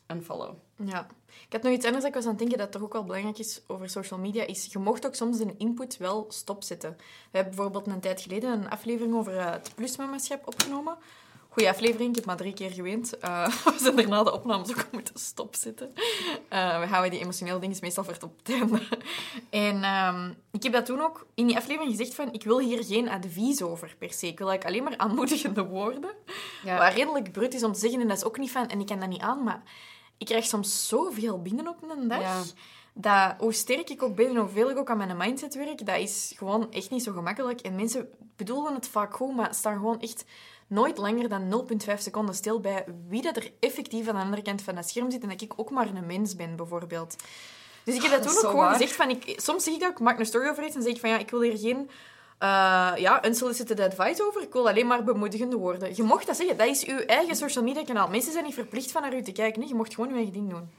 unfollow. 0.07 0.53
Ja. 0.85 1.07
Ik 1.45 1.53
had 1.53 1.61
nog 1.61 1.73
iets 1.73 1.85
anders 1.85 2.03
dat 2.03 2.13
ik 2.13 2.17
was 2.19 2.23
aan 2.23 2.29
het 2.29 2.39
denken 2.39 2.57
dat 2.57 2.71
toch 2.71 2.81
ook 2.81 2.93
wel 2.93 3.03
belangrijk 3.03 3.37
is 3.37 3.61
over 3.67 3.89
social 3.89 4.19
media, 4.19 4.45
is 4.45 4.67
je 4.71 4.79
mocht 4.79 5.05
ook 5.05 5.15
soms 5.15 5.39
een 5.39 5.55
input 5.57 5.97
wel 5.97 6.25
stopzetten. 6.29 6.95
We 6.97 7.37
hebben 7.37 7.55
bijvoorbeeld 7.55 7.87
een 7.87 7.99
tijd 7.99 8.21
geleden 8.21 8.51
een 8.51 8.69
aflevering 8.69 9.15
over 9.15 9.37
eh, 9.37 9.51
het 9.51 9.71
plusmamaschap 9.75 10.47
opgenomen. 10.47 10.97
Goeie 11.57 11.71
aflevering, 11.71 12.09
ik 12.09 12.15
heb 12.15 12.25
maar 12.25 12.37
drie 12.37 12.53
keer 12.53 12.71
geweend. 12.71 13.17
Eh, 13.17 13.47
we 13.63 13.77
zijn 13.79 13.95
daarna 13.95 14.23
de 14.23 14.33
opnames 14.33 14.69
ook 14.69 14.87
moeten 14.91 15.19
stopzetten. 15.19 15.93
Eh, 16.47 16.79
we 16.79 16.85
houden 16.85 17.11
die 17.11 17.19
emotionele 17.19 17.59
dingen 17.59 17.77
meestal 17.81 18.03
voor 18.03 18.17
op 18.21 18.37
het 18.43 18.55
einde. 18.55 18.81
En 19.49 19.83
ehm, 19.83 20.33
ik 20.51 20.63
heb 20.63 20.73
dat 20.73 20.85
toen 20.85 21.01
ook 21.01 21.25
in 21.33 21.47
die 21.47 21.55
aflevering 21.55 21.91
gezegd 21.91 22.15
van, 22.15 22.33
ik 22.33 22.43
wil 22.43 22.59
hier 22.59 22.83
geen 22.83 23.09
advies 23.09 23.61
over 23.61 23.95
per 23.97 24.13
se. 24.13 24.27
Ik 24.27 24.37
wil 24.37 24.49
eigenlijk 24.49 24.63
alleen 24.65 24.83
maar 24.83 25.07
aanmoedigende 25.07 25.63
woorden. 25.65 26.11
Ja. 26.63 26.77
Wat 26.77 26.93
redelijk 26.93 27.31
brut 27.31 27.53
is 27.53 27.63
om 27.63 27.73
te 27.73 27.79
zeggen, 27.79 28.01
en 28.01 28.07
dat 28.07 28.17
is 28.17 28.23
ook 28.23 28.37
niet 28.37 28.51
van, 28.51 28.67
en 28.67 28.79
ik 28.79 28.85
kan 28.85 28.99
dat 28.99 29.09
niet 29.09 29.21
aan, 29.21 29.43
maar 29.43 29.61
ik 30.17 30.25
krijg 30.25 30.45
soms 30.45 30.87
zoveel 30.87 31.41
binnen 31.41 31.67
op 31.67 31.89
een 31.89 32.07
dag. 32.07 32.21
Ja. 32.21 32.41
dat 32.93 33.35
hoe 33.39 33.53
sterk 33.53 33.89
ik 33.89 34.03
ook 34.03 34.15
ben 34.15 34.27
en 34.27 34.35
hoeveel 34.35 34.69
ik 34.69 34.77
ook 34.77 34.89
aan 34.89 34.97
mijn 34.97 35.17
mindset 35.17 35.55
werk, 35.55 35.85
dat 35.85 35.97
is 35.97 36.33
gewoon 36.35 36.71
echt 36.71 36.89
niet 36.89 37.03
zo 37.03 37.11
gemakkelijk. 37.11 37.61
En 37.61 37.75
mensen 37.75 38.09
bedoelen 38.35 38.73
het 38.73 38.87
vaak 38.87 39.13
goed, 39.15 39.35
maar 39.35 39.53
staan 39.53 39.75
gewoon 39.75 40.01
echt 40.01 40.25
nooit 40.67 40.97
langer 40.97 41.29
dan 41.29 41.67
0,5 41.89 41.93
seconden 41.97 42.35
stil 42.35 42.59
bij 42.59 42.85
wie 43.07 43.21
dat 43.21 43.35
er 43.35 43.51
effectief 43.59 44.07
aan 44.07 44.15
de 44.15 44.21
andere 44.21 44.41
kant 44.41 44.61
van 44.61 44.75
dat 44.75 44.89
scherm 44.89 45.11
zit 45.11 45.21
en 45.23 45.29
dat 45.29 45.41
ik 45.41 45.53
ook 45.55 45.69
maar 45.69 45.87
een 45.87 46.05
mens 46.05 46.35
ben, 46.35 46.55
bijvoorbeeld. 46.55 47.15
Dus 47.83 47.95
ik 47.95 48.01
heb 48.01 48.11
dat 48.11 48.19
Ah, 48.19 48.25
dat 48.25 48.33
toen 48.33 48.43
ook 48.43 48.49
gewoon 48.49 48.65
waar. 48.65 48.73
gezegd 48.73 48.95
van... 48.95 49.09
Ik, 49.09 49.39
soms 49.39 49.63
zeg 49.63 49.73
ik 49.73 49.79
dat, 49.79 49.91
ik 49.91 49.99
maak 49.99 50.19
een 50.19 50.25
story 50.25 50.47
over 50.47 50.65
iets 50.65 50.75
en 50.75 50.81
zeg 50.81 50.93
ik 50.93 50.99
van 50.99 51.09
ja, 51.09 51.17
ik 51.17 51.29
wil 51.29 51.41
hier 51.41 51.57
geen... 51.57 51.89
eh 52.37 52.93
ja, 52.95 53.25
unsolicited 53.25 53.79
advice 53.79 54.23
over. 54.27 54.41
Ik 54.41 54.53
wil 54.53 54.67
alleen 54.67 54.87
maar 54.87 55.03
bemoedigende 55.03 55.55
woorden. 55.57 55.95
Je 55.95 56.03
mocht 56.03 56.27
dat 56.27 56.35
zeggen. 56.35 56.57
Dat 56.57 56.67
is 56.67 56.85
uw 56.85 56.99
eigen 56.99 57.35
social 57.35 57.63
media 57.63 57.83
kanaal. 57.83 58.07
Mensen 58.07 58.31
zijn 58.31 58.43
niet 58.43 58.53
verplicht 58.53 58.91
van 58.91 59.01
naar 59.01 59.15
u 59.15 59.21
te 59.21 59.31
kijken. 59.31 59.61
hè. 59.61 59.67
Je 59.67 59.75
mocht 59.75 59.93
gewoon 59.93 60.09
je 60.09 60.15
eigen 60.15 60.33
ding 60.33 60.49
doen. 60.49 60.69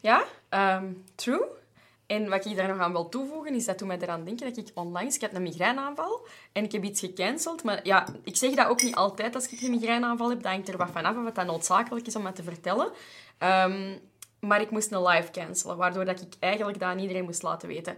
Ja, 0.00 0.24
ehm, 0.48 0.92
true. 1.14 1.44
En 2.06 2.28
wat 2.28 2.44
ik 2.44 2.56
daar 2.56 2.68
nog 2.68 2.78
aan 2.78 2.92
wil 2.92 3.08
toevoegen, 3.08 3.54
is 3.54 3.64
dat 3.64 3.78
toen 3.78 3.88
mij 3.88 3.98
eraan 4.00 4.24
denken 4.24 4.46
dat 4.46 4.56
ik 4.56 4.70
onlangs... 4.74 5.14
Ik 5.14 5.20
had 5.20 5.32
een 5.32 5.42
migraineaanval 5.42 6.26
en 6.52 6.64
ik 6.64 6.72
heb 6.72 6.84
iets 6.84 7.00
gecanceld. 7.00 7.62
Maar 7.62 7.80
ja, 7.86 8.06
ik 8.24 8.36
zeg 8.36 8.54
dat 8.54 8.66
ook 8.66 8.82
niet 8.82 8.94
altijd 8.94 9.34
als 9.34 9.48
ik 9.48 9.60
een 9.60 9.70
migraineaanval 9.70 10.28
heb. 10.28 10.42
Dat 10.42 10.52
hangt 10.52 10.68
er 10.68 10.76
wat 10.76 10.90
van 10.90 11.04
af, 11.04 11.14
wat 11.14 11.34
dat 11.34 11.46
noodzakelijk 11.46 12.06
is 12.06 12.16
om 12.16 12.24
dat 12.24 12.34
te 12.34 12.42
vertellen. 12.42 12.90
Ehm, 13.38 13.98
maar 14.40 14.60
ik 14.60 14.70
moest 14.70 14.92
een 14.92 15.02
live 15.02 15.30
cancelen, 15.30 15.76
waardoor 15.76 16.04
dat 16.04 16.20
ik 16.20 16.34
eigenlijk 16.38 16.78
dat 16.78 16.88
aan 16.88 16.98
iedereen 16.98 17.24
moest 17.24 17.42
laten 17.42 17.68
weten. 17.68 17.96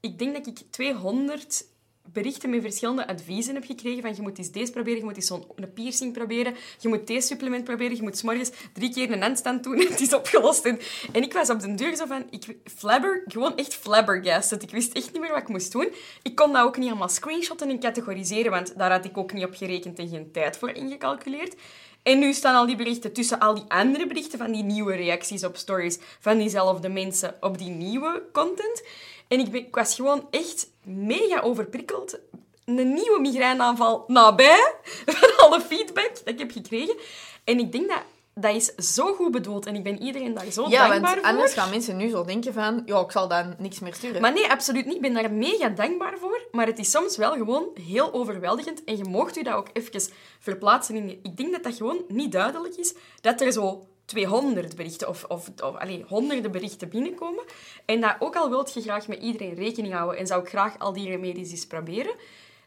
Ik 0.00 0.18
denk 0.18 0.34
dat 0.34 0.46
ik 0.46 0.58
200 0.70 1.64
berichten 2.12 2.50
met 2.50 2.62
verschillende 2.62 3.06
adviezen 3.06 3.54
heb 3.54 3.64
gekregen 3.64 4.02
van 4.02 4.14
je 4.14 4.22
moet 4.22 4.38
eens 4.38 4.50
deze 4.50 4.72
proberen, 4.72 4.98
je 4.98 5.04
moet 5.04 5.16
eens 5.16 5.26
zo'n 5.26 5.46
piercing 5.74 6.12
proberen, 6.12 6.54
je 6.78 6.88
moet 6.88 7.06
deze 7.06 7.26
supplement 7.26 7.64
proberen, 7.64 7.96
je 7.96 8.02
moet 8.02 8.16
's 8.16 8.22
morgens 8.22 8.50
drie 8.72 8.92
keer 8.92 9.12
een 9.12 9.22
handstand 9.22 9.64
doen 9.64 9.80
en 9.80 9.86
het 9.86 10.00
is 10.00 10.14
opgelost. 10.14 10.64
En, 10.64 10.78
en 11.12 11.22
ik 11.22 11.32
was 11.32 11.50
op 11.50 11.60
de 11.60 11.74
deur 11.74 11.96
zo 11.96 12.06
van, 12.06 12.24
ik, 12.30 12.56
flabber, 12.74 13.22
gewoon 13.26 13.56
echt 13.56 13.74
flabbergasted. 13.74 14.62
Ik 14.62 14.70
wist 14.70 14.92
echt 14.92 15.12
niet 15.12 15.20
meer 15.20 15.30
wat 15.30 15.40
ik 15.42 15.48
moest 15.48 15.72
doen. 15.72 15.92
Ik 16.22 16.34
kon 16.34 16.52
dat 16.52 16.64
ook 16.64 16.76
niet 16.76 16.88
allemaal 16.88 17.08
screenshotten 17.08 17.70
en 17.70 17.80
categoriseren, 17.80 18.50
want 18.50 18.78
daar 18.78 18.90
had 18.90 19.04
ik 19.04 19.16
ook 19.16 19.32
niet 19.32 19.44
op 19.44 19.54
gerekend 19.54 19.98
en 19.98 20.08
geen 20.08 20.32
tijd 20.32 20.56
voor 20.56 20.70
ingecalculeerd. 20.70 21.54
En 22.02 22.18
nu 22.18 22.32
staan 22.32 22.54
al 22.54 22.66
die 22.66 22.76
berichten 22.76 23.12
tussen 23.12 23.38
al 23.38 23.54
die 23.54 23.64
andere 23.68 24.06
berichten 24.06 24.38
van 24.38 24.52
die 24.52 24.62
nieuwe 24.62 24.94
reacties 24.94 25.44
op 25.44 25.56
stories 25.56 25.98
van 26.20 26.38
diezelfde 26.38 26.88
mensen 26.88 27.34
op 27.40 27.58
die 27.58 27.70
nieuwe 27.70 28.22
content. 28.32 28.82
En 29.28 29.40
ik 29.40 29.74
was 29.74 29.94
gewoon 29.94 30.26
echt 30.30 30.71
mega 30.84 31.40
overprikkeld. 31.40 32.18
Een 32.64 32.92
nieuwe 32.92 33.20
migraineaanval 33.20 34.04
nabij 34.06 34.74
van 35.06 35.36
alle 35.36 35.60
feedback 35.60 36.14
dat 36.14 36.28
ik 36.28 36.38
heb 36.38 36.50
gekregen. 36.50 36.96
En 37.44 37.58
ik 37.58 37.72
denk 37.72 37.88
dat 37.88 38.02
dat 38.34 38.54
is 38.54 38.74
zo 38.94 39.14
goed 39.14 39.30
bedoeld 39.30 39.66
en 39.66 39.74
ik 39.74 39.82
ben 39.82 40.02
iedereen 40.02 40.34
daar 40.34 40.50
zo 40.50 40.68
Ja, 40.68 40.88
dankbaar 40.88 41.00
want 41.00 41.14
voor. 41.14 41.28
anders 41.28 41.52
gaan 41.52 41.70
mensen 41.70 41.96
nu 41.96 42.08
zo 42.08 42.24
denken 42.24 42.52
van... 42.52 42.82
Ja, 42.86 43.00
ik 43.00 43.10
zal 43.10 43.28
dan 43.28 43.54
niks 43.58 43.78
meer 43.78 43.94
sturen. 43.94 44.20
Maar 44.20 44.32
nee, 44.32 44.50
absoluut 44.50 44.84
niet. 44.84 44.94
Ik 44.94 45.00
ben 45.00 45.14
daar 45.14 45.32
mega 45.32 45.68
dankbaar 45.68 46.18
voor. 46.18 46.46
Maar 46.50 46.66
het 46.66 46.78
is 46.78 46.90
soms 46.90 47.16
wel 47.16 47.32
gewoon 47.32 47.68
heel 47.74 48.12
overweldigend. 48.12 48.84
En 48.84 48.96
je 48.96 49.04
mocht 49.04 49.36
u 49.36 49.42
dat 49.42 49.54
ook 49.54 49.68
even 49.72 50.12
verplaatsen 50.38 50.96
in... 50.96 51.08
Ik 51.22 51.36
denk 51.36 51.52
dat 51.52 51.62
dat 51.62 51.76
gewoon 51.76 52.04
niet 52.08 52.32
duidelijk 52.32 52.74
is. 52.74 52.94
Dat 53.20 53.40
er 53.40 53.52
zo 53.52 53.86
200 54.12 54.76
berichten 54.76 55.08
of, 55.08 55.24
of, 55.24 55.50
of 55.62 55.76
honderden 56.06 56.52
berichten 56.52 56.88
binnenkomen. 56.88 57.44
En 57.84 58.00
dat 58.00 58.16
ook 58.18 58.36
al 58.36 58.48
wilt 58.48 58.74
je 58.74 58.80
graag 58.80 59.08
met 59.08 59.22
iedereen 59.22 59.54
rekening 59.54 59.94
houden 59.94 60.18
en 60.18 60.26
zou 60.26 60.42
ik 60.42 60.48
graag 60.48 60.78
al 60.78 60.92
die 60.92 61.08
remedies 61.08 61.50
eens 61.50 61.66
proberen, 61.66 62.14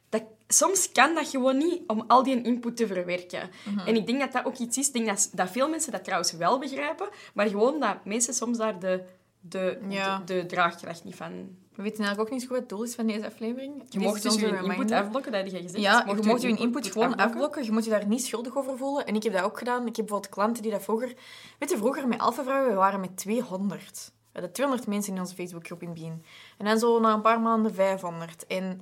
dat, 0.09 0.23
soms 0.47 0.91
kan 0.91 1.15
dat 1.15 1.27
gewoon 1.27 1.57
niet 1.57 1.81
om 1.87 2.03
al 2.07 2.23
die 2.23 2.41
input 2.41 2.77
te 2.77 2.87
verwerken. 2.87 3.49
En 3.85 3.95
ik 3.95 4.05
denk 4.05 4.19
dat 4.19 4.31
dat 4.31 4.45
ook 4.45 4.57
iets 4.57 4.77
is, 4.77 4.87
ik 4.87 4.93
denk 4.93 5.07
dat, 5.07 5.29
dat 5.33 5.51
veel 5.51 5.69
mensen 5.69 5.91
dat 5.91 6.03
trouwens 6.03 6.31
wel 6.31 6.59
begrijpen, 6.59 7.09
maar 7.33 7.47
gewoon 7.47 7.79
dat 7.79 8.05
mensen 8.05 8.33
soms 8.33 8.57
daar 8.57 8.79
de, 8.79 9.03
de, 9.39 9.79
Ja. 9.89 10.17
de, 10.17 10.33
de 10.33 10.45
draagkracht 10.45 11.03
niet 11.03 11.15
van 11.15 11.57
We 11.75 11.83
weten 11.83 11.97
eigenlijk 11.99 12.19
ook 12.19 12.29
niet 12.29 12.41
zo 12.41 12.47
goed 12.47 12.57
wat 12.57 12.69
het 12.69 12.69
doel 12.77 12.83
is 12.83 12.95
van 12.95 13.07
deze 13.07 13.25
aflevering. 13.25 13.83
je 13.89 13.99
mocht 13.99 14.23
dus 14.23 14.35
je 14.35 14.47
input 14.47 14.91
afblokken, 14.91 15.31
dat 15.31 15.41
heb 15.43 15.51
je 15.51 15.61
gezegd. 15.61 15.83
Ja, 15.83 16.03
Mocht 16.05 16.23
je 16.23 16.29
mocht 16.29 16.41
je 16.41 16.47
input 16.47 16.87
gewoon 16.87 17.07
afblokken. 17.07 17.25
afblokken. 17.25 17.63
Je 17.63 17.71
moet 17.71 17.83
je 17.83 17.89
daar 17.89 18.07
niet 18.07 18.25
schuldig 18.25 18.57
over 18.57 18.77
voelen. 18.77 19.05
En 19.05 19.15
ik 19.15 19.23
heb 19.23 19.33
dat 19.33 19.43
ook 19.43 19.57
gedaan. 19.57 19.79
Ik 19.79 19.95
heb 19.95 20.05
bijvoorbeeld 20.05 20.33
klanten 20.33 20.63
die 20.63 20.71
dat 20.71 20.83
vroeger... 20.83 21.13
Weet 21.59 21.69
je, 21.69 21.77
vroeger 21.77 22.07
met 22.07 22.19
Alpha 22.19 22.43
Vrouwen, 22.43 22.69
we 22.69 22.75
waren 22.75 22.99
met 22.99 23.17
200. 23.17 24.11
We 24.15 24.31
hadden 24.31 24.51
200 24.51 24.87
mensen 24.89 25.13
in 25.13 25.19
onze 25.19 25.35
Facebookgroep 25.35 25.81
in 25.81 25.87
het 25.87 25.97
begin. 25.97 26.23
En 26.57 26.65
dan 26.65 26.79
zo 26.79 26.99
na 26.99 27.13
een 27.13 27.21
paar 27.21 27.41
maanden 27.41 27.73
500. 27.73 28.47
En 28.47 28.81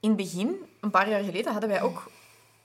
in 0.00 0.08
het 0.08 0.16
begin, 0.16 0.56
een 0.80 0.90
paar 0.90 1.08
jaar 1.08 1.22
geleden, 1.22 1.52
hadden 1.52 1.70
wij 1.70 1.82
ook 1.82 2.10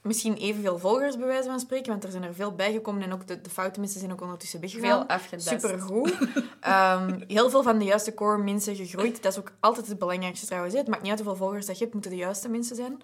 misschien 0.07 0.33
evenveel 0.35 0.79
volgers, 0.79 1.17
bij 1.17 1.27
wijze 1.27 1.49
van 1.49 1.59
spreken. 1.59 1.91
Want 1.91 2.03
er 2.03 2.11
zijn 2.11 2.23
er 2.23 2.33
veel 2.33 2.55
bijgekomen 2.55 3.01
en 3.01 3.13
ook 3.13 3.27
de, 3.27 3.41
de 3.41 3.49
foute 3.49 3.79
mensen 3.79 3.99
zijn 3.99 4.11
ook 4.11 4.21
ondertussen 4.21 4.59
weggegaan. 4.59 4.89
Veel 4.89 5.07
afgedast. 5.07 5.47
Supergoed. 5.47 6.17
Ehm, 6.59 7.19
heel 7.27 7.49
veel 7.49 7.63
van 7.63 7.77
de 7.77 7.85
juiste 7.85 8.13
core 8.13 8.37
mensen 8.37 8.75
gegroeid. 8.75 9.23
Dat 9.23 9.31
is 9.31 9.39
ook 9.39 9.51
altijd 9.59 9.87
het 9.87 9.99
belangrijkste 9.99 10.45
trouwens. 10.45 10.73
hè. 10.73 10.79
Het 10.79 10.89
maakt 10.89 11.01
niet 11.01 11.11
uit 11.11 11.19
hoeveel 11.19 11.37
volgers 11.37 11.65
dat 11.65 11.75
je 11.77 11.81
hebt, 11.81 11.93
moeten 11.93 12.11
de 12.11 12.17
juiste 12.17 12.49
mensen 12.49 12.75
zijn. 12.75 13.01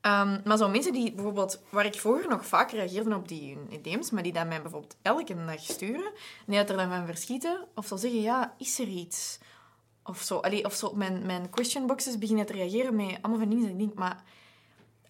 Ehm, 0.00 0.40
maar 0.44 0.56
zo 0.56 0.68
mensen 0.68 0.92
die 0.92 1.12
bijvoorbeeld, 1.12 1.62
waar 1.68 1.84
ik 1.84 1.94
vroeger 1.94 2.28
nog 2.28 2.46
vaak 2.46 2.70
reageerde 2.70 3.14
op 3.14 3.28
die 3.28 3.58
DM's, 3.82 4.10
maar 4.10 4.22
die 4.22 4.32
dan 4.32 4.48
mij 4.48 4.62
bijvoorbeeld 4.62 4.96
elke 5.02 5.44
dag 5.44 5.60
sturen, 5.60 6.04
en 6.04 6.46
die 6.46 6.56
dat 6.56 6.70
er 6.70 6.76
dan 6.76 6.88
van 6.88 7.06
verschieten, 7.06 7.66
of 7.74 7.86
zo 7.86 7.96
zeggen, 7.96 8.20
ja, 8.20 8.54
is 8.58 8.78
er 8.78 8.88
iets? 8.88 9.38
Of 10.04 10.20
zo, 10.20 10.38
allee, 10.38 10.64
of 10.64 10.74
zo 10.74 10.86
op 10.86 10.96
mijn, 10.96 11.26
mijn 11.26 11.50
question 11.50 11.86
boxes 11.86 12.18
beginnen 12.18 12.46
te 12.46 12.52
reageren 12.52 12.96
met 12.96 13.18
allemaal 13.20 13.38
van 13.38 13.48
dingen 13.48 13.68
ik 13.68 13.78
denk, 13.78 13.94
maar... 13.94 14.22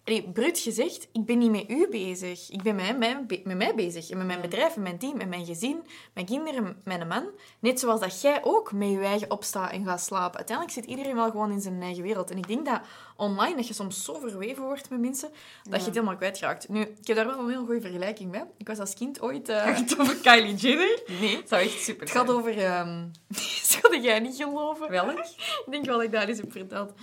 Allee, 0.05 0.31
bruut 0.33 0.59
gezegd, 0.59 1.07
ik 1.11 1.25
ben 1.25 1.37
niet 1.37 1.51
met 1.51 1.69
u 1.69 1.87
bezig. 1.89 2.49
Ik 2.49 2.61
ben 2.61 2.75
met 2.75 2.97
mij, 2.97 3.25
met 3.43 3.57
mij 3.57 3.75
bezig. 3.75 4.09
En 4.09 4.17
met 4.17 4.25
mijn 4.27 4.41
bedrijf, 4.41 4.75
met 4.75 4.83
mijn 4.83 4.97
team, 4.97 5.17
met 5.17 5.29
mijn 5.29 5.45
gezin, 5.45 5.85
mijn 6.13 6.25
kinderen, 6.25 6.81
mijn 6.83 7.07
man. 7.07 7.29
Net 7.59 7.79
zoals 7.79 7.99
dat 7.99 8.21
jij 8.21 8.43
ook 8.43 8.71
met 8.71 8.89
je 8.89 8.99
eigen 8.99 9.31
opstaat 9.31 9.71
en 9.71 9.85
gaat 9.85 10.01
slapen. 10.01 10.37
Uiteindelijk 10.37 10.77
zit 10.77 10.85
iedereen 10.85 11.15
wel 11.15 11.31
gewoon 11.31 11.51
in 11.51 11.61
zijn 11.61 11.81
eigen 11.81 12.03
wereld. 12.03 12.31
En 12.31 12.37
ik 12.37 12.47
denk 12.47 12.65
dat 12.65 12.81
online, 13.15 13.55
dat 13.55 13.67
je 13.67 13.73
soms 13.73 14.03
zo 14.03 14.19
verweven 14.19 14.63
wordt 14.63 14.89
met 14.89 14.99
mensen, 14.99 15.29
dat 15.63 15.79
je 15.79 15.85
het 15.85 15.95
helemaal 15.95 16.15
kwijtraakt. 16.15 16.69
Nu, 16.69 16.81
ik 16.81 17.07
heb 17.07 17.15
daar 17.15 17.27
wel 17.27 17.39
een 17.39 17.49
heel 17.49 17.65
goede 17.65 17.81
vergelijking 17.81 18.31
bij. 18.31 18.45
Ik 18.57 18.67
was 18.67 18.79
als 18.79 18.93
kind 18.93 19.21
ooit... 19.21 19.49
Gaat 19.49 19.79
het 19.79 19.99
over 19.99 20.15
Kylie 20.15 20.55
Jenner? 20.55 21.01
Nee. 21.19 21.35
Het 21.35 21.49
zou 21.49 21.61
echt 21.61 21.83
super 21.83 22.01
Het 22.01 22.15
gaat 22.15 22.29
over... 22.29 22.57
ehm 22.57 23.07
zou 23.71 23.99
jij 24.01 24.19
niet 24.19 24.35
geloven? 24.35 24.89
Welk? 24.89 25.19
Ik 25.65 25.65
denk 25.69 25.85
wel 25.85 25.95
dat 25.95 26.05
ik 26.05 26.11
dat 26.11 26.27
eens 26.27 26.37
heb 26.37 26.51
verteld. 26.51 26.93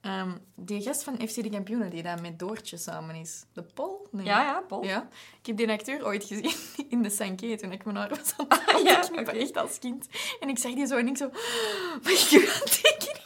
Ehm, 0.00 0.30
die 0.54 0.82
gast 0.82 1.02
van 1.02 1.28
FC 1.28 1.34
De 1.34 1.50
Kampioenen, 1.50 1.90
die 1.90 2.02
daar 2.02 2.20
met 2.20 2.38
Doortje 2.38 2.76
samen 2.76 3.14
is. 3.14 3.44
De? 3.52 3.64
Nee. 4.10 4.24
Ja, 4.24 4.42
ja, 4.42 4.60
Paul. 4.68 4.84
Ja. 4.84 5.08
Ik 5.40 5.46
heb 5.46 5.56
die 5.56 5.70
acteur 5.70 6.04
ooit 6.06 6.24
gezien 6.24 6.52
in 6.92 7.02
de 7.02 7.10
Sanké 7.10 7.56
toen 7.56 7.72
ik 7.72 7.84
mijn 7.84 7.96
haar 7.96 8.08
was 8.08 8.34
aan 8.36 8.46
het 8.48 8.74
Ah, 8.74 8.82
ja, 8.82 9.32
echt 9.32 9.56
als 9.56 9.78
kind. 9.78 10.06
En 10.40 10.48
ik 10.48 10.58
zag 10.58 10.74
die 10.74 10.86
zo 10.86 10.96
en 10.96 11.08
ik 11.08 11.16
zo... 11.16 11.28
Maar 12.02 12.12
ik 12.12 12.18
ga 12.18 12.64
tekenen. 12.64 13.18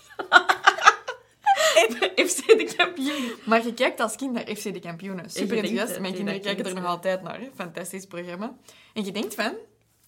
FC 2.28 2.46
de 2.46 2.74
kampioen. 2.76 3.32
Maar 3.44 3.64
je 3.64 3.74
kijkt 3.74 4.00
als 4.00 4.16
kind 4.16 4.32
naar 4.32 4.46
FC 4.56 4.62
De 4.62 4.80
Kampioenen. 4.80 5.30
Super 5.30 5.56
je 5.56 5.62
enthousiast. 5.62 6.00
Mijn 6.00 6.12
je 6.12 6.16
kinderen 6.16 6.40
kijken 6.40 6.64
er 6.64 6.74
nog 6.74 6.84
altijd 6.84 7.22
naar. 7.22 7.40
Hè. 7.40 7.48
Fantastisch 7.54 8.06
programma. 8.06 8.56
En 8.92 9.04
je 9.04 9.12
denkt 9.12 9.34
van... 9.34 9.52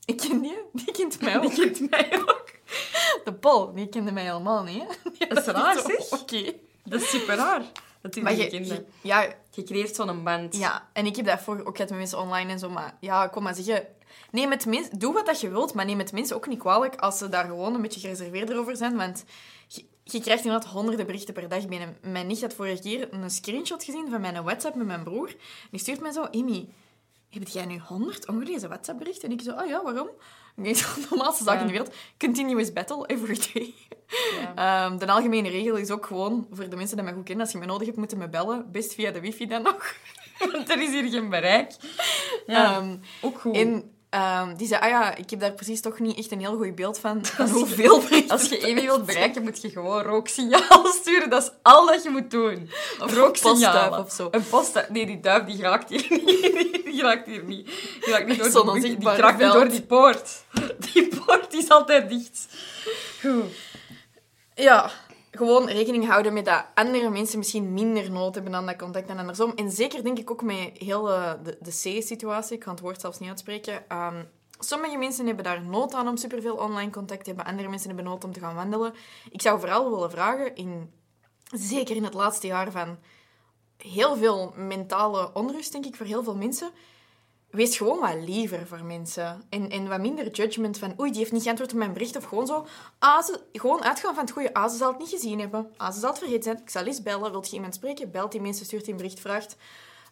Ik 0.04 0.16
ken 0.16 0.40
die, 0.40 0.56
die 0.72 0.92
kent 0.92 1.20
mij 1.20 1.36
ook. 1.36 1.54
Die 1.54 1.70
kent 1.70 1.90
mij 1.90 2.12
ook. 2.18 2.34
De 3.24 3.32
Paul, 3.40 3.72
die 3.74 3.88
kende 3.88 4.12
mij 4.12 4.22
helemaal 4.24 4.62
niet. 4.62 4.82
Hè. 5.18 5.26
Dat 5.34 5.38
is 5.38 5.44
raar, 5.44 5.78
zeg. 5.86 6.20
Oké. 6.20 6.52
Dat 6.84 7.00
is 7.00 7.10
super 7.10 7.36
raar. 7.36 7.62
Dat 8.00 8.12
die 8.12 8.22
Maar 8.22 8.34
je, 8.34 8.64
je- 8.64 8.84
ja, 9.00 9.26
Je 9.50 9.62
creëert 9.62 9.94
zo'n 9.94 10.24
band. 10.24 10.56
Ja, 10.56 10.88
en 10.92 11.06
ik 11.06 11.16
heb 11.16 11.26
dat 11.26 11.40
voor 11.40 11.60
ook 11.64 11.76
gehad 11.76 11.90
met 11.90 11.98
mensen 11.98 12.18
online 12.18 12.50
en 12.52 12.58
zo. 12.58 12.70
Maar 12.70 12.96
ja, 13.00 13.26
kom 13.26 13.42
maar 13.42 13.54
zeggen. 13.54 13.86
Neem 14.30 14.50
het 14.50 14.90
doe 14.98 15.12
wat 15.12 15.26
dat 15.26 15.40
je 15.40 15.48
wilt, 15.48 15.74
maar 15.74 15.84
neem 15.84 15.98
het 15.98 16.12
mensen 16.12 16.36
ook 16.36 16.46
niet 16.48 16.58
kwalijk 16.58 16.96
als 16.96 17.18
ze 17.18 17.28
daar 17.28 17.44
gewoon 17.44 17.74
een 17.74 17.82
beetje 17.82 18.00
gereserveerder 18.00 18.58
over 18.58 18.76
zijn. 18.76 18.96
Want 18.96 19.24
je, 19.66 19.84
je 20.04 20.20
krijgt 20.20 20.44
inderdaad 20.44 20.70
honderden 20.70 21.06
berichten 21.06 21.34
per 21.34 21.48
dag 21.48 21.66
binnen. 21.68 21.96
Mijn 22.02 22.26
nicht 22.26 22.40
had 22.40 22.54
vorige 22.54 22.82
keer 22.82 23.08
een 23.10 23.30
screenshot 23.30 23.84
gezien 23.84 24.10
van 24.10 24.20
mijn 24.20 24.42
WhatsApp 24.44 24.74
met 24.74 24.86
mijn 24.86 25.02
broer. 25.02 25.34
Die 25.70 25.80
stuurt 25.80 26.00
mij 26.00 26.12
zo, 26.12 26.22
Amy, 26.22 26.68
heb 27.38 27.48
jij 27.48 27.64
nu 27.66 27.78
honderd 27.78 28.28
ongelezen 28.28 28.68
WhatsApp-berichten? 28.68 29.28
En 29.28 29.34
ik 29.34 29.42
zo, 29.42 29.50
ah 29.50 29.66
ja, 29.68 29.82
waarom? 29.82 30.08
Nee, 30.54 30.74
de 30.94 31.06
normaalste 31.10 31.44
zaak 31.44 31.54
Ja. 31.54 31.60
in 31.60 31.66
de 31.66 31.72
wereld. 31.72 31.94
Continuous 32.18 32.72
battle 32.72 33.06
every 33.06 33.38
day. 33.52 33.74
Ja. 34.40 34.54
Ehm, 34.86 34.98
de 34.98 35.06
algemene 35.06 35.48
regel 35.48 35.76
is 35.76 35.90
ook 35.90 36.06
gewoon, 36.06 36.46
voor 36.50 36.68
de 36.68 36.76
mensen 36.76 36.96
die 36.96 37.04
mij 37.04 37.14
goed 37.14 37.24
kennen, 37.24 37.44
als 37.44 37.52
je 37.54 37.58
me 37.60 37.66
nodig 37.66 37.86
hebt, 37.86 37.98
moeten 37.98 38.18
me 38.18 38.28
bellen. 38.28 38.70
Best 38.72 38.94
via 38.94 39.10
de 39.10 39.20
wifi 39.20 39.46
dan 39.46 39.62
nog. 39.62 39.94
Want 40.52 40.70
er 40.70 40.82
is 40.82 40.90
hier 40.90 41.10
geen 41.10 41.28
bereik. 41.30 41.72
Ja, 42.46 42.76
Ehm, 42.76 42.96
ook 43.20 43.40
goed. 43.40 43.54
En 43.56 43.95
ehm, 44.16 44.56
die 44.56 44.66
zei, 44.66 44.80
ah 44.80 44.88
ja, 44.88 45.14
ik 45.14 45.30
heb 45.30 45.40
daar 45.40 45.52
precies 45.52 45.80
toch 45.80 45.98
niet 45.98 46.18
echt 46.18 46.32
een 46.32 46.40
heel 46.40 46.56
goed 46.56 46.74
beeld 46.74 46.98
van, 46.98 47.24
van 47.36 47.48
hoeveel 47.48 48.00
berichten 48.00 48.30
Als 48.30 48.48
je 48.48 48.62
Amy 48.62 48.82
wilt 48.82 49.06
bereiken, 49.06 49.42
moet 49.42 49.62
je 49.62 49.70
gewoon 49.70 50.02
rooksignaal 50.02 50.86
sturen. 51.00 51.30
Dat 51.30 51.42
is 51.42 51.50
al 51.62 51.86
dat 51.86 52.02
je 52.02 52.10
moet 52.10 52.30
doen. 52.30 52.70
Of 53.00 53.14
rooksignaal 53.14 54.00
of 54.00 54.12
zo. 54.12 54.28
Een 54.30 54.48
postduif. 54.48 54.88
Nee, 54.88 55.06
die 55.06 55.20
duif 55.20 55.44
die 55.44 55.60
raakt 55.60 55.88
hier 55.88 56.06
niet. 56.24 56.84
Die 56.84 57.02
raakt 57.02 57.26
hier 57.26 57.44
niet. 57.44 57.66
Die 57.66 58.12
raakt 58.12 58.26
niet 58.26 58.52
door 58.52 58.80
die, 58.80 58.98
die, 58.98 59.08
raakt 59.08 59.38
niet 59.38 59.52
door 59.52 59.68
die 59.68 59.82
poort. 59.82 60.44
Die 60.92 61.08
poort 61.08 61.54
is 61.54 61.68
altijd 61.68 62.08
dicht. 62.08 62.46
Goed. 63.20 63.44
Ja, 64.54 64.90
gewoon 65.36 65.68
rekening 65.68 66.06
houden 66.06 66.32
met 66.32 66.44
dat 66.44 66.64
andere 66.74 67.10
mensen 67.10 67.38
misschien 67.38 67.72
minder 67.72 68.10
nood 68.10 68.34
hebben 68.34 68.52
dan 68.52 68.66
dat 68.66 68.76
contact 68.76 69.08
en 69.08 69.18
andersom. 69.18 69.52
En 69.54 69.70
zeker 69.70 70.02
denk 70.02 70.18
ik 70.18 70.30
ook 70.30 70.42
met 70.42 70.70
heel 70.74 71.10
eh, 71.12 71.32
de, 71.42 71.58
de 71.60 71.70
C-situatie, 71.70 72.54
ik 72.54 72.60
kan 72.60 72.72
het 72.72 72.82
woord 72.82 73.00
zelfs 73.00 73.18
niet 73.18 73.28
uitspreken. 73.28 73.88
Ehm, 73.88 74.22
Sommige 74.58 74.96
mensen 74.96 75.26
hebben 75.26 75.44
daar 75.44 75.62
nood 75.62 75.94
aan 75.94 76.08
om 76.08 76.16
superveel 76.16 76.56
online 76.56 76.90
contact 76.90 77.24
te 77.24 77.30
hebben. 77.30 77.46
Andere 77.46 77.68
mensen 77.68 77.88
hebben 77.88 78.06
nood 78.06 78.24
om 78.24 78.32
te 78.32 78.40
gaan 78.40 78.54
wandelen. 78.54 78.94
Ik 79.30 79.42
zou 79.42 79.60
vooral 79.60 79.90
willen 79.90 80.10
vragen, 80.10 80.54
in, 80.54 80.92
zeker 81.52 81.96
in 81.96 82.04
het 82.04 82.14
laatste 82.14 82.46
jaar 82.46 82.70
van 82.70 82.98
heel 83.76 84.16
veel 84.16 84.52
mentale 84.56 85.30
onrust, 85.34 85.72
denk 85.72 85.86
ik, 85.86 85.96
voor 85.96 86.06
heel 86.06 86.22
veel 86.22 86.36
mensen. 86.36 86.70
Wees 87.50 87.76
gewoon 87.76 88.00
wat 88.00 88.14
liever 88.28 88.66
voor 88.66 88.84
mensen. 88.84 89.42
En, 89.48 89.70
en 89.70 89.88
wat 89.88 90.00
minder 90.00 90.30
judgment 90.30 90.78
van, 90.78 91.00
oei, 91.00 91.10
die 91.10 91.18
heeft 91.18 91.32
niet 91.32 91.42
geantwoord 91.42 91.72
op 91.72 91.78
mijn 91.78 91.92
bericht. 91.92 92.16
Of 92.16 92.24
gewoon 92.24 92.46
zo, 92.46 92.66
ah, 92.98 93.28
gewoon 93.52 93.84
uitgaan 93.84 94.14
van 94.14 94.24
het 94.24 94.32
goede. 94.32 94.54
Ah, 94.54 94.70
ze 94.70 94.76
zal 94.76 94.88
het 94.88 94.98
niet 94.98 95.08
gezien 95.08 95.40
hebben. 95.40 95.72
Ah, 95.76 95.92
ze 95.92 96.00
zal 96.00 96.10
het 96.10 96.18
vergeten. 96.18 96.58
Ik 96.62 96.70
zal 96.70 96.84
eens 96.84 97.02
bellen. 97.02 97.30
Wilt 97.30 97.50
je 97.50 97.54
iemand 97.54 97.74
spreken? 97.74 98.10
Belt 98.10 98.32
die 98.32 98.40
mensen, 98.40 98.66
stuurt 98.66 98.88
een 98.88 98.96
bericht, 98.96 99.20
vraagt... 99.20 99.56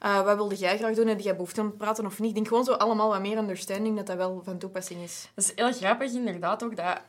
Uh, 0.04 0.24
wat 0.24 0.36
wilde 0.36 0.54
jij 0.54 0.78
graag 0.78 0.94
doen? 0.94 1.06
Heb 1.06 1.20
jij 1.20 1.32
behoefte 1.32 1.60
om 1.60 1.70
te 1.70 1.76
praten 1.76 2.06
of 2.06 2.18
niet? 2.18 2.28
Ik 2.28 2.34
denk 2.34 2.48
gewoon 2.48 2.64
zo 2.64 2.72
allemaal 2.72 3.08
wat 3.08 3.20
meer 3.20 3.38
understanding 3.38 3.96
dat 3.96 4.06
dat 4.06 4.16
wel 4.16 4.40
van 4.44 4.58
toepassing 4.58 5.02
is. 5.02 5.28
Dat 5.34 5.44
is 5.44 5.52
heel 5.54 5.72
grappig 5.72 6.12
inderdaad 6.12 6.64
ook, 6.64 6.76
dat... 6.76 7.00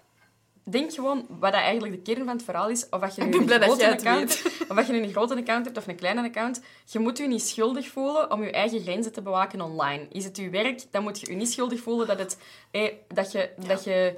Denk 0.67 0.93
gewoon 0.93 1.25
wat 1.29 1.51
dat 1.51 1.61
eigenlijk 1.61 1.93
de 1.93 2.13
kern 2.13 2.25
van 2.25 2.35
het 2.35 2.43
verhaal 2.43 2.69
is. 2.69 2.89
Of 2.89 2.99
dat 3.01 3.15
je 3.15 3.23
nu 3.23 3.37
een 3.37 3.47
grote 3.47 3.91
account 3.91 4.43
hebt, 4.43 4.61
of 4.69 4.75
dat 4.75 4.87
je 4.87 4.93
nu 4.93 5.01
een 5.01 5.11
grote 5.11 5.35
account 5.35 5.65
hebt 5.65 5.77
of 5.77 5.87
een 5.87 5.95
kleine 5.95 6.21
account. 6.21 6.61
Je 6.85 6.99
moet 6.99 7.17
je 7.17 7.27
niet 7.27 7.41
schuldig 7.41 7.87
voelen 7.87 8.31
om 8.31 8.43
je 8.43 8.51
eigen 8.51 8.81
grenzen 8.81 9.11
te 9.11 9.21
bewaken 9.21 9.61
online. 9.61 10.07
Is 10.11 10.23
het 10.23 10.37
je 10.37 10.49
werk, 10.49 10.81
dan 10.91 11.03
moet 11.03 11.19
je 11.19 11.29
je 11.29 11.35
niet 11.35 11.51
schuldig 11.51 11.81
voelen 11.81 12.07
dat, 12.07 12.19
het, 12.19 12.37
eh, 12.71 12.93
dat, 13.07 13.31
je, 13.31 13.49
ja. 13.59 13.67
dat 13.67 13.83
je 13.83 14.15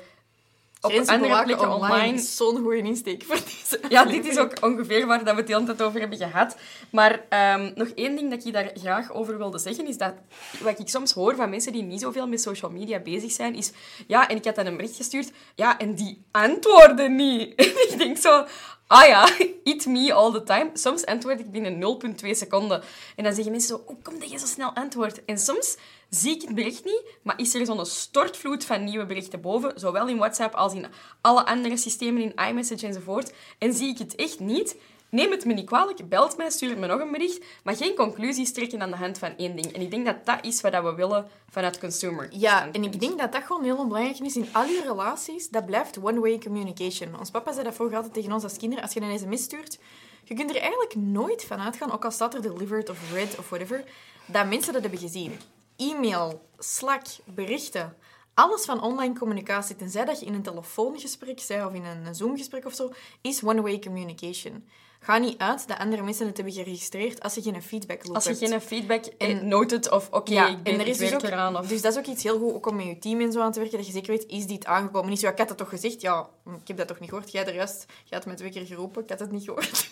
op 0.82 0.92
andere 0.92 1.44
plekken 1.44 1.74
online, 1.74 1.94
online 1.94 2.18
is 2.18 2.36
zo'n 2.36 2.58
goede 2.58 2.82
insteek 2.82 3.24
voor 3.24 3.36
deze 3.36 3.80
Ja, 3.96 4.06
dit 4.06 4.26
is 4.26 4.38
ook 4.38 4.52
ongeveer 4.62 5.06
waar 5.06 5.24
dat 5.24 5.34
we 5.34 5.40
het 5.40 5.48
de 5.48 5.54
hele 5.54 5.66
tijd 5.66 5.82
over 5.82 6.00
hebben 6.00 6.18
gehad. 6.18 6.58
Maar 6.90 7.12
um, 7.60 7.72
nog 7.76 7.88
één 7.88 8.16
ding 8.16 8.30
dat 8.30 8.46
ik 8.46 8.54
daar 8.54 8.72
graag 8.74 9.13
over 9.13 9.38
wilde 9.38 9.58
zeggen, 9.58 9.88
is 9.88 9.98
dat 9.98 10.13
wat 10.60 10.80
ik 10.80 10.90
soms 10.90 11.12
hoor 11.12 11.36
van 11.36 11.50
mensen 11.50 11.72
die 11.72 11.84
niet 11.84 12.02
zoveel 12.02 12.28
met 12.28 12.42
social 12.42 12.72
media 12.72 13.00
bezig 13.00 13.32
zijn, 13.32 13.56
is 13.56 13.72
ja, 14.08 14.28
en 14.28 14.36
ik 14.36 14.46
had 14.46 14.56
dan 14.56 14.66
een 14.66 14.76
bericht 14.76 14.96
gestuurd, 14.96 15.32
ja, 15.56 15.78
en 15.78 15.96
die 15.96 16.26
antwoorden 16.32 17.16
niet. 17.16 17.56
En 17.56 17.94
ik 17.94 17.98
denk 17.98 18.18
zo, 18.18 18.46
ah 18.88 19.08
ja, 19.08 19.30
eat 19.63 19.86
me 19.86 20.13
all 20.13 20.32
the 20.32 20.43
time. 20.43 20.69
Soms 20.73 21.06
antwoord 21.06 21.39
ik 21.39 21.52
binnen 21.52 22.00
0,2 22.23 22.30
seconden. 22.32 22.82
En 23.15 23.23
dan 23.23 23.34
zeggen 23.34 23.52
mensen 23.52 23.78
zo, 23.78 23.84
hoe 23.86 24.02
kom 24.02 24.19
dat 24.19 24.32
je 24.32 24.38
zo 24.38 24.45
snel 24.45 24.73
antwoordt? 24.73 25.26
En 25.26 25.38
soms 25.38 25.78
zie 26.10 26.36
ik 26.36 26.41
het 26.41 26.56
bericht 26.56 26.86
niet, 26.86 27.04
maar 27.21 27.39
is 27.39 27.54
er 27.54 27.65
zo'n 27.65 27.86
stortvloed 27.86 28.65
van 28.65 28.84
nieuwe 28.84 29.06
berichten 29.06 29.41
boven, 29.41 29.71
zowel 29.76 30.08
in 30.08 30.17
WhatsApp 30.17 30.54
als 30.54 30.73
in 30.73 30.86
alle 31.21 31.45
andere 31.45 31.78
systemen, 31.78 32.21
in 32.21 32.47
iMessage 32.47 32.88
enzovoort, 32.88 33.34
en 33.58 33.73
zie 33.73 33.89
ik 33.89 33.97
het 33.97 34.15
echt 34.15 34.39
niet, 34.39 34.76
neem 35.10 35.32
het 35.32 35.46
me 35.46 35.54
niet 35.54 35.65
kwalijk, 35.65 36.10
belt 36.10 36.38
mij, 36.38 36.50
stuur 36.50 36.78
me 36.78 36.88
nog 36.88 37.00
een 37.00 37.12
bericht, 37.12 37.46
maar 37.63 37.76
geen 37.76 37.96
conclusies 37.96 38.54
trekken 38.54 38.82
aan 38.82 38.89
de 38.89 38.96
hand 38.96 39.17
van 39.17 39.38
één 39.38 39.56
ding. 39.56 39.74
En 39.74 39.82
ik 39.82 39.91
denk 39.91 40.06
dat 40.06 40.26
dat 40.26 40.46
is 40.46 40.62
wat 40.62 40.72
we 40.84 40.93
willen 40.96 41.28
vanuit 41.50 41.80
consumer. 41.80 42.28
Ja, 42.32 42.72
en 42.72 42.84
ik 42.84 43.00
denk 43.00 43.20
dat 43.20 43.32
dat 43.32 43.43
gewoon 43.43 43.63
heel 43.63 43.88
belangrijk 43.88 44.20
is 44.20 44.36
in 44.36 44.48
al 44.52 44.65
je 44.65 44.82
relaties. 44.86 45.50
Dat 45.50 45.65
blijft 45.65 46.00
one-way 46.02 46.38
communication. 46.38 47.20
Ons 47.20 47.32
papa 47.32 47.52
zei 47.52 47.63
dat 47.63 47.76
vroeger 47.76 47.96
altijd 47.96 48.13
tegen 48.13 48.32
ons 48.32 48.43
als 48.43 48.58
kinderen. 48.58 48.84
Als 48.84 48.93
je 48.93 49.02
een 49.02 49.20
sms 49.20 49.43
stuurt, 49.43 49.80
je 50.24 50.34
kunt 50.34 50.50
er 50.50 50.62
eigenlijk 50.62 50.96
nooit 50.96 51.43
van 51.43 51.60
uitgaan, 51.60 51.91
ook 51.91 52.06
al 52.06 52.12
staat 52.12 52.34
er 52.34 52.41
delivered 52.41 52.89
of 52.89 53.12
read 53.13 53.38
of 53.38 53.50
whatever, 53.50 53.84
dat 54.26 54.48
mensen 54.48 54.74
dat 54.74 54.82
hebben 54.82 55.00
gezien 55.00 55.39
e-mail, 55.78 56.41
Slack, 56.58 57.06
berichten. 57.26 57.96
Alles 58.34 58.65
van 58.65 58.82
online 58.82 59.13
communicatie, 59.15 59.76
tenzij 59.76 60.06
dat 60.06 60.20
je 60.20 60.26
in 60.26 60.34
een 60.34 60.41
telefoongesprek 60.41 61.43
bent 61.48 61.65
of 61.65 61.74
in 61.74 61.86
een 61.86 62.15
Zoomgesprek 62.15 62.65
of 62.65 62.74
zo, 62.74 62.91
is 63.22 63.43
one-way 63.43 63.80
communication. 63.80 64.67
Ga 64.99 65.17
niet 65.17 65.38
uit 65.38 65.67
dat 65.67 65.77
andere 65.77 66.03
mensen 66.03 66.27
het 66.27 66.36
hebben 66.36 66.53
geregistreerd 66.53 67.23
als 67.23 67.33
je 67.36 67.41
geen 67.41 67.62
feedback 67.63 68.05
loopt. 68.05 68.27
Als 68.27 68.39
je 68.39 68.47
geen 68.47 68.62
feedback 68.62 69.05
en 69.17 69.47
noted 69.47 69.91
of 69.91 70.07
oké, 70.07 70.31
okay, 70.31 70.51
ik 70.51 70.63
ben 70.63 70.73
en 70.73 70.79
er 70.79 70.88
is 70.88 70.97
dus 70.97 71.13
ook, 71.13 71.23
eraan. 71.23 71.57
Of... 71.57 71.67
Dus 71.67 71.81
dat 71.81 71.91
is 71.91 71.97
ook 71.97 72.05
iets 72.05 72.23
heel 72.23 72.39
goed, 72.39 72.53
ook 72.53 72.65
om 72.65 72.75
met 72.75 72.86
je 72.86 72.99
team 72.99 73.21
en 73.21 73.31
zo 73.31 73.39
aan 73.39 73.51
te 73.51 73.60
werken, 73.60 73.77
dat 73.77 73.88
je 73.88 73.93
zeker 73.93 74.12
weet, 74.12 74.25
is 74.27 74.45
dit 74.45 74.65
aangekomen? 74.65 75.10
Niet 75.10 75.19
zo, 75.19 75.27
ik 75.27 75.38
had 75.38 75.49
het 75.49 75.57
toch 75.57 75.69
gezegd? 75.69 76.01
Ja, 76.01 76.29
ik 76.62 76.67
heb 76.67 76.77
dat 76.77 76.88
toch 76.88 76.99
niet 76.99 77.10
gehoord? 77.10 77.31
Jij 77.31 77.45
er 77.45 77.53
juist, 77.53 77.86
je 78.03 78.15
had 78.15 78.25
me 78.25 78.33
twee 78.33 78.51
keer 78.51 78.65
geroepen, 78.65 79.03
ik 79.03 79.10
had 79.10 79.19
het 79.19 79.31
niet 79.31 79.43
gehoord. 79.43 79.88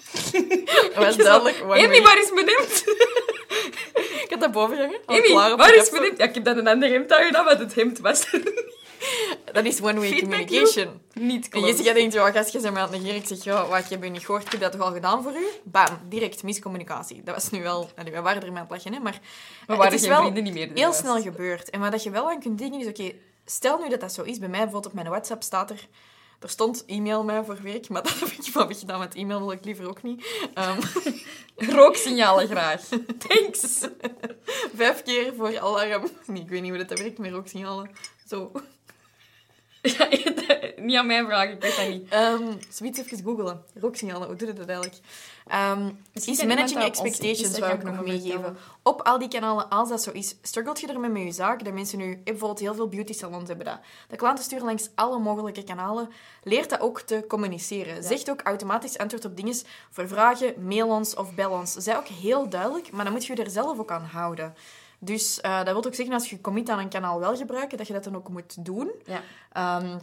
dat 0.93 1.03
was 1.05 1.15
duidelijk. 1.17 1.61
Amy, 1.61 2.01
waar 2.01 2.19
is 2.19 2.31
mijn 2.31 2.47
hemd? 2.47 2.83
ik 4.23 4.27
had 4.29 4.39
dat 4.39 4.51
boven 4.51 4.75
gehangen. 4.75 4.99
Amy, 5.05 5.55
waar 5.57 5.75
is 5.75 5.91
mijn 5.91 6.03
hemd? 6.03 6.17
Ja, 6.17 6.25
ik 6.25 6.33
heb 6.33 6.43
dan 6.43 6.57
een 6.57 6.67
ander 6.67 6.89
hemd 6.89 7.11
aangedaan, 7.11 7.45
wat 7.45 7.59
het 7.59 7.75
hemd 7.75 7.99
was. 7.99 8.27
Dat 9.53 9.65
is 9.65 9.81
one-way 9.81 10.19
communication. 10.19 11.01
Niet 11.13 11.49
klopt. 11.49 11.65
En 11.65 11.71
Jessica 11.71 11.93
denkt, 11.93 12.13
ja, 12.13 12.31
gastje, 12.31 12.59
zijn 12.59 12.73
me 12.73 12.79
aan 12.79 12.91
het 12.91 13.01
negeren. 13.01 13.21
Ik 13.21 13.27
zeg, 13.27 13.43
ja, 13.43 13.67
wat, 13.67 13.79
ik 13.79 13.89
heb 13.89 14.03
je 14.03 14.09
niet 14.09 14.25
gehoord, 14.25 14.45
ik 14.45 14.51
heb 14.51 14.61
dat 14.61 14.71
toch 14.71 14.81
al 14.81 14.91
gedaan 14.91 15.23
voor 15.23 15.31
u? 15.31 15.45
Bam, 15.63 15.99
direct 16.09 16.43
miscommunicatie. 16.43 17.23
Dat 17.23 17.35
was 17.35 17.49
nu 17.49 17.61
wel... 17.61 17.89
we 17.95 18.21
waren 18.21 18.43
er 18.43 18.51
met 18.51 18.61
het 18.61 18.71
lachen, 18.71 18.93
hè, 18.93 18.99
maar... 18.99 19.19
We 19.67 19.75
waren 19.75 19.99
geen 19.99 20.15
vrienden 20.15 20.43
niet 20.43 20.53
meer. 20.53 20.69
heel 20.73 20.93
snel 20.93 21.21
gebeurd. 21.21 21.69
En 21.69 21.79
wat 21.79 22.03
je 22.03 22.09
wel 22.09 22.29
aan 22.29 22.39
kunt 22.39 22.57
denken 22.57 22.79
is, 22.79 22.87
oké, 22.87 23.11
stel 23.45 23.79
nu 23.79 23.89
dat 23.89 23.99
dat 23.99 24.13
zo 24.13 24.21
is. 24.21 24.39
Bij 24.39 24.49
mij 24.49 24.59
bijvoorbeeld 24.59 24.93
op 24.93 24.93
mijn 24.93 25.09
WhatsApp 25.09 25.43
staat 25.43 25.69
er... 25.69 25.87
Er 26.39 26.49
stond 26.49 26.83
e-mail 26.85 27.23
mij 27.23 27.43
voor 27.43 27.59
werk, 27.63 27.89
maar 27.89 28.03
dat 28.03 28.19
heb 28.19 28.29
ik 28.29 28.43
van 28.43 28.75
gedaan 28.75 28.99
met 28.99 29.15
e-mail 29.15 29.39
wil 29.39 29.51
ik 29.51 29.65
liever 29.65 29.87
ook 29.87 30.03
niet. 30.03 30.25
Um, 30.55 30.79
rooksignalen 31.75 32.47
graag. 32.47 32.81
Thanks. 33.27 33.87
Vijf 34.75 35.03
keer 35.03 35.33
voor 35.37 35.59
alarm. 35.59 36.09
Nee, 36.25 36.41
ik 36.41 36.49
weet 36.49 36.61
niet 36.61 36.75
hoe 36.75 36.85
dat 36.85 36.99
werkt 36.99 37.17
met 37.17 37.31
rooksignalen. 37.31 37.89
Zo. 38.27 38.51
Ja, 39.97 40.07
niet 40.77 40.97
aan 40.97 41.05
mij 41.05 41.25
vragen, 41.25 41.53
ik 41.53 41.61
weet 41.61 41.75
dat 41.75 41.89
niet. 41.89 42.13
Um, 42.13 42.59
zoiets 42.69 42.99
even 42.99 43.23
googelen. 43.23 43.63
Rooksignalen, 43.73 44.27
hoe 44.27 44.35
doe 44.35 44.47
je 44.47 44.53
dat 44.53 44.67
eigenlijk? 44.67 44.97
Um, 45.77 45.99
is 46.13 46.43
managing 46.43 46.83
expectations, 46.83 47.55
zou 47.55 47.73
ik 47.73 47.83
nog 47.83 48.01
meegeven. 48.01 48.57
Op 48.83 49.01
al 49.01 49.19
die 49.19 49.27
kanalen, 49.27 49.69
als 49.69 49.89
dat 49.89 50.03
zo 50.03 50.11
is, 50.11 50.35
struggelt 50.41 50.79
je 50.79 50.87
ermee 50.87 51.09
met 51.09 51.23
je 51.23 51.31
zaak, 51.31 51.63
dat 51.63 51.73
mensen 51.73 51.97
nu... 51.97 52.21
Bijvoorbeeld 52.23 52.59
heel 52.59 52.75
veel 52.75 52.87
beauty 52.87 53.13
salons 53.13 53.47
hebben 53.47 53.65
dat. 53.65 53.79
De 54.09 54.15
klanten 54.15 54.43
sturen 54.43 54.65
langs 54.65 54.89
alle 54.95 55.19
mogelijke 55.19 55.63
kanalen. 55.63 56.09
Leert 56.43 56.69
dat 56.69 56.79
ook 56.79 57.01
te 57.01 57.25
communiceren. 57.27 58.03
Zegt 58.03 58.29
ook 58.29 58.41
automatisch 58.41 58.97
antwoord 58.97 59.25
op 59.25 59.37
dingen 59.37 59.55
voor 59.89 60.07
vragen, 60.07 60.53
mail 60.67 60.87
ons 60.87 61.15
of 61.15 61.35
bel 61.35 61.51
ons. 61.51 61.73
Zij 61.73 61.97
ook 61.97 62.07
heel 62.07 62.49
duidelijk, 62.49 62.91
maar 62.91 63.03
dan 63.03 63.13
moet 63.13 63.25
je 63.25 63.35
je 63.35 63.43
er 63.43 63.49
zelf 63.49 63.79
ook 63.79 63.91
aan 63.91 64.05
houden. 64.11 64.53
Dus 65.05 65.39
uh, 65.45 65.57
dat 65.57 65.73
wil 65.73 65.85
ook 65.85 65.95
zeggen, 65.95 66.13
als 66.13 66.29
je 66.29 66.41
commit 66.41 66.69
aan 66.69 66.79
een 66.79 66.89
kanaal 66.89 67.19
wel 67.19 67.35
gebruiken, 67.35 67.77
dat 67.77 67.87
je 67.87 67.93
dat 67.93 68.03
dan 68.03 68.15
ook 68.15 68.29
moet 68.29 68.65
doen. 68.65 68.91
Ja. 69.05 69.81
Um, 69.81 69.99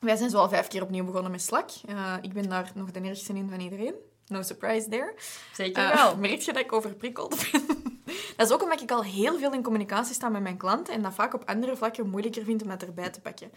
wij 0.00 0.16
zijn 0.16 0.30
zo 0.30 0.38
al 0.38 0.48
vijf 0.48 0.66
keer 0.66 0.82
opnieuw 0.82 1.04
begonnen 1.04 1.30
met 1.30 1.42
Slack. 1.42 1.70
Uh, 1.88 2.14
ik 2.20 2.32
ben 2.32 2.48
daar 2.48 2.70
nog 2.74 2.90
de 2.90 3.00
ergste 3.00 3.32
in 3.32 3.48
van 3.50 3.60
iedereen. 3.60 3.94
No 4.26 4.42
surprise 4.42 4.88
there. 4.88 5.14
Zeker 5.52 5.82
uh, 5.82 5.94
wel. 5.94 6.16
Merk 6.26 6.40
je 6.40 6.52
dat 6.52 6.62
ik 6.62 6.72
overprikkeld 6.72 7.50
ben? 7.50 7.66
dat 8.36 8.46
is 8.46 8.52
ook 8.52 8.62
omdat 8.62 8.80
ik 8.80 8.90
al 8.90 9.02
heel 9.02 9.38
veel 9.38 9.52
in 9.52 9.62
communicatie 9.62 10.14
sta 10.14 10.28
met 10.28 10.42
mijn 10.42 10.56
klanten 10.56 10.94
en 10.94 11.02
dat 11.02 11.14
vaak 11.14 11.34
op 11.34 11.42
andere 11.46 11.76
vlakken 11.76 12.10
moeilijker 12.10 12.44
vind 12.44 12.62
om 12.62 12.68
dat 12.68 12.82
erbij 12.82 13.10
te 13.10 13.20
pakken. 13.20 13.50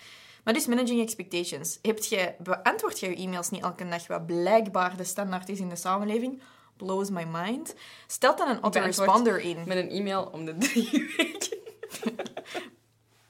Maar 0.43 0.53
dus 0.53 0.67
managing 0.67 1.01
expectations. 1.01 1.79
Heb 1.81 1.99
je, 1.99 2.33
beantwoord 2.39 2.99
je 2.99 3.09
je 3.09 3.15
e-mails 3.15 3.49
niet 3.49 3.63
elke 3.63 3.89
dag, 3.89 4.07
wat 4.07 4.25
blijkbaar 4.25 4.97
de 4.97 5.03
standaard 5.03 5.49
is 5.49 5.59
in 5.59 5.69
de 5.69 5.75
samenleving? 5.75 6.41
Blows 6.83 7.09
my 7.09 7.23
mind. 7.23 7.75
Stel 8.07 8.35
dan 8.35 8.47
een 8.47 8.61
autoresponder 8.61 9.39
in. 9.39 9.57
Met 9.65 9.77
een 9.77 9.89
e-mail 9.89 10.29
om 10.31 10.45
de 10.45 10.57
drie 10.57 10.89
weken. 11.17 11.57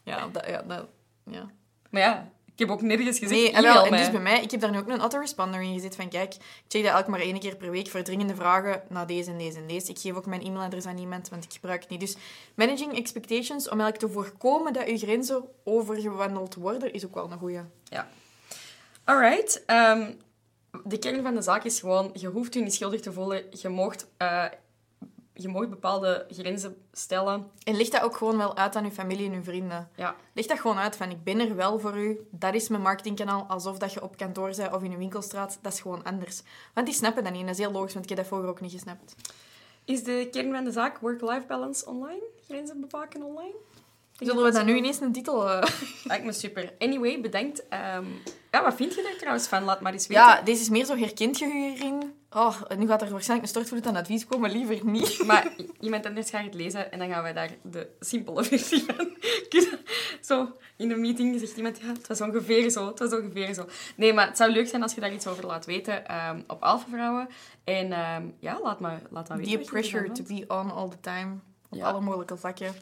ja, 0.03 0.27
dat, 0.27 0.45
ja, 0.47 0.61
dat, 0.61 0.85
ja. 1.25 1.51
Maar 1.89 2.01
ja, 2.01 2.31
ik 2.53 2.59
heb 2.59 2.69
ook 2.69 2.81
nergens 2.81 3.19
gezegd 3.19 3.41
nee, 3.41 3.51
en, 3.51 3.61
wel, 3.61 3.85
en 3.85 3.91
dus 3.91 4.11
bij 4.11 4.19
mij, 4.19 4.41
ik 4.41 4.51
heb 4.51 4.59
daar 4.59 4.71
nu 4.71 4.77
ook 4.77 4.87
een 4.87 4.99
autoresponder 4.99 5.61
in 5.61 5.73
gezet 5.73 5.95
van 5.95 6.09
kijk, 6.09 6.33
ik 6.33 6.41
check 6.67 6.83
dat 6.83 6.93
elk 6.93 7.07
maar 7.07 7.19
één 7.19 7.39
keer 7.39 7.55
per 7.55 7.71
week 7.71 7.87
voor 7.87 8.01
dringende 8.01 8.35
vragen 8.35 8.81
naar 8.89 9.07
deze 9.07 9.31
en 9.31 9.37
deze 9.37 9.57
en 9.57 9.67
deze. 9.67 9.91
Ik 9.91 9.99
geef 9.99 10.15
ook 10.15 10.25
mijn 10.25 10.41
e-mailadres 10.41 10.85
aan 10.85 10.97
iemand, 10.97 11.29
want 11.29 11.43
ik 11.43 11.53
gebruik 11.53 11.81
het 11.81 11.89
niet. 11.89 11.99
Dus 11.99 12.15
managing 12.55 12.97
expectations, 12.97 13.69
om 13.69 13.79
eigenlijk 13.79 14.13
te 14.13 14.19
voorkomen 14.19 14.73
dat 14.73 14.85
uw 14.87 14.97
grenzen 14.97 15.43
overgewandeld 15.63 16.55
worden, 16.55 16.93
is 16.93 17.05
ook 17.05 17.13
wel 17.13 17.31
een 17.31 17.37
goeie. 17.37 17.61
Ja. 17.83 18.07
Alright. 19.03 19.63
Um, 19.67 20.19
de 20.83 20.97
kern 20.97 21.23
van 21.23 21.33
de 21.33 21.41
zaak 21.41 21.63
is 21.63 21.79
gewoon, 21.79 22.09
je 22.13 22.27
hoeft 22.27 22.53
je 22.53 22.61
niet 22.61 22.73
schuldig 22.73 23.01
te 23.01 23.13
voelen. 23.13 23.43
Je 23.49 23.69
mocht, 23.69 24.07
uh, 24.17 24.45
je 25.33 25.47
mag 25.47 25.69
bepaalde 25.69 26.25
grenzen 26.29 26.75
stellen. 26.91 27.51
En 27.63 27.75
leg 27.75 27.89
dat 27.89 28.01
ook 28.01 28.17
gewoon 28.17 28.37
wel 28.37 28.57
uit 28.57 28.75
aan 28.75 28.85
je 28.85 28.91
familie 28.91 29.29
en 29.29 29.33
je 29.33 29.43
vrienden. 29.43 29.89
Ja. 29.95 30.15
Leg 30.33 30.45
dat 30.45 30.59
gewoon 30.59 30.77
uit 30.77 30.95
van, 30.95 31.09
ik 31.09 31.23
ben 31.23 31.39
er 31.39 31.55
wel 31.55 31.79
voor 31.79 31.97
u. 31.97 32.27
Dat 32.29 32.53
is 32.53 32.67
mijn 32.67 32.81
marketingkanaal. 32.81 33.45
Alsof 33.47 33.77
dat 33.77 33.93
je 33.93 34.03
op 34.03 34.17
kantoor 34.17 34.53
bent 34.55 34.73
of 34.73 34.83
in 34.83 34.91
een 34.91 34.97
winkelstraat. 34.97 35.59
Dat 35.61 35.73
is 35.73 35.81
gewoon 35.81 36.03
anders. 36.03 36.41
Want 36.73 36.87
die 36.87 36.95
snappen 36.95 37.23
dat 37.23 37.31
niet. 37.31 37.41
En 37.41 37.47
dat 37.47 37.57
is 37.57 37.61
heel 37.61 37.71
logisch, 37.71 37.93
want 37.93 38.03
ik 38.03 38.09
heb 38.09 38.19
dat 38.19 38.27
vroeger 38.27 38.49
ook 38.49 38.61
niet 38.61 38.71
gesnapt. 38.71 39.15
Is 39.85 40.03
de 40.03 40.27
kern 40.31 40.51
van 40.51 40.63
de 40.63 40.71
zaak 40.71 40.97
work-life 40.97 41.45
balance 41.47 41.85
online? 41.85 42.23
Grenzen 42.45 42.79
bepaken 42.79 43.23
online? 43.23 43.55
Zullen 44.25 44.43
we 44.43 44.51
dan 44.51 44.65
nu 44.65 44.75
ineens 44.75 44.99
een 44.99 45.11
titel... 45.11 45.47
Uh... 45.47 45.63
Lijkt 46.03 46.25
me 46.25 46.31
super. 46.31 46.73
Anyway, 46.79 47.21
bedankt. 47.21 47.63
Um, 47.97 48.07
ja, 48.51 48.63
wat 48.63 48.75
vind 48.75 48.95
je 48.95 49.07
er 49.07 49.17
trouwens 49.17 49.47
van? 49.47 49.63
Laat 49.63 49.81
maar 49.81 49.93
eens 49.93 50.07
weten. 50.07 50.23
Ja, 50.23 50.41
deze 50.41 50.61
is 50.61 50.69
meer 50.69 50.85
zo 50.85 50.95
herkent 50.95 51.39
je 51.39 51.51
hierin. 51.51 52.13
Oh, 52.29 52.61
nu 52.77 52.87
gaat 52.87 53.01
er 53.01 53.09
waarschijnlijk 53.09 53.41
een 53.41 53.47
stortvloed 53.47 53.87
aan 53.87 53.95
advies 53.95 54.25
komen. 54.25 54.51
Liever 54.51 54.85
niet. 54.85 55.23
Maar 55.25 55.55
iemand 55.79 56.05
anders 56.05 56.29
gaat 56.29 56.43
het 56.43 56.53
lezen 56.53 56.91
en 56.91 56.99
dan 56.99 57.09
gaan 57.09 57.23
wij 57.23 57.33
daar 57.33 57.49
de 57.61 57.87
simpele 57.99 58.43
versie 58.43 58.83
van 58.85 59.09
Zo, 60.21 60.55
in 60.77 60.91
een 60.91 61.01
meeting 61.01 61.39
zegt 61.39 61.57
iemand, 61.57 61.79
ja, 61.79 61.87
het 61.87 62.07
was 62.07 62.21
ongeveer 62.21 62.69
zo, 62.69 62.87
het 62.87 62.99
was 62.99 63.13
ongeveer 63.13 63.53
zo. 63.53 63.65
Nee, 63.95 64.13
maar 64.13 64.27
het 64.27 64.37
zou 64.37 64.51
leuk 64.51 64.67
zijn 64.67 64.81
als 64.83 64.93
je 64.93 65.01
daar 65.01 65.13
iets 65.13 65.27
over 65.27 65.45
laat 65.45 65.65
weten 65.65 66.27
um, 66.29 66.43
op 66.47 66.63
Alpha 66.63 66.85
Vrouwen. 66.89 67.27
En 67.63 67.99
um, 67.99 68.35
ja, 68.39 68.59
laat 68.63 68.79
maar, 68.79 69.01
laat 69.09 69.29
maar 69.29 69.37
weten. 69.37 69.59
The 69.59 69.71
pressure 69.71 70.11
to 70.11 70.23
be 70.23 70.43
on 70.47 70.71
all 70.71 70.89
the 70.89 70.99
time. 70.99 71.39
Op 71.69 71.81
alle 71.81 72.01
mogelijke 72.01 72.37
vlakken 72.37 72.73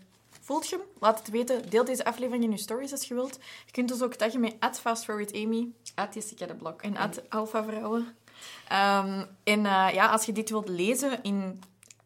Voelt 0.50 0.70
je 0.70 0.76
hem? 0.76 0.86
Laat 1.00 1.20
het 1.20 1.30
weten. 1.30 1.70
Deel 1.70 1.86
deze 1.86 2.06
aflevering 2.06 2.44
in 2.44 2.52
je 2.52 2.58
stories 2.58 2.92
als 2.92 3.08
je 3.08 3.14
wilt. 3.14 3.40
Je 3.66 3.72
kunt 3.72 3.92
ons 3.92 4.02
ook 4.02 4.14
taggen 4.14 4.40
met 4.40 4.80
@fastforwardamy 4.82 5.68
At 5.96 6.14
Jessica 6.14 6.46
de 6.46 6.56
Blok. 6.56 6.82
en 6.82 6.96
@alphavrouwen. 7.30 8.16
Ehm 8.68 9.26
en 9.44 9.66
eh, 9.66 9.90
ja, 9.94 10.08
als 10.08 10.26
je 10.26 10.32
dit 10.32 10.50
wilt 10.50 10.70
lezen 10.70 11.24
in 11.24 11.60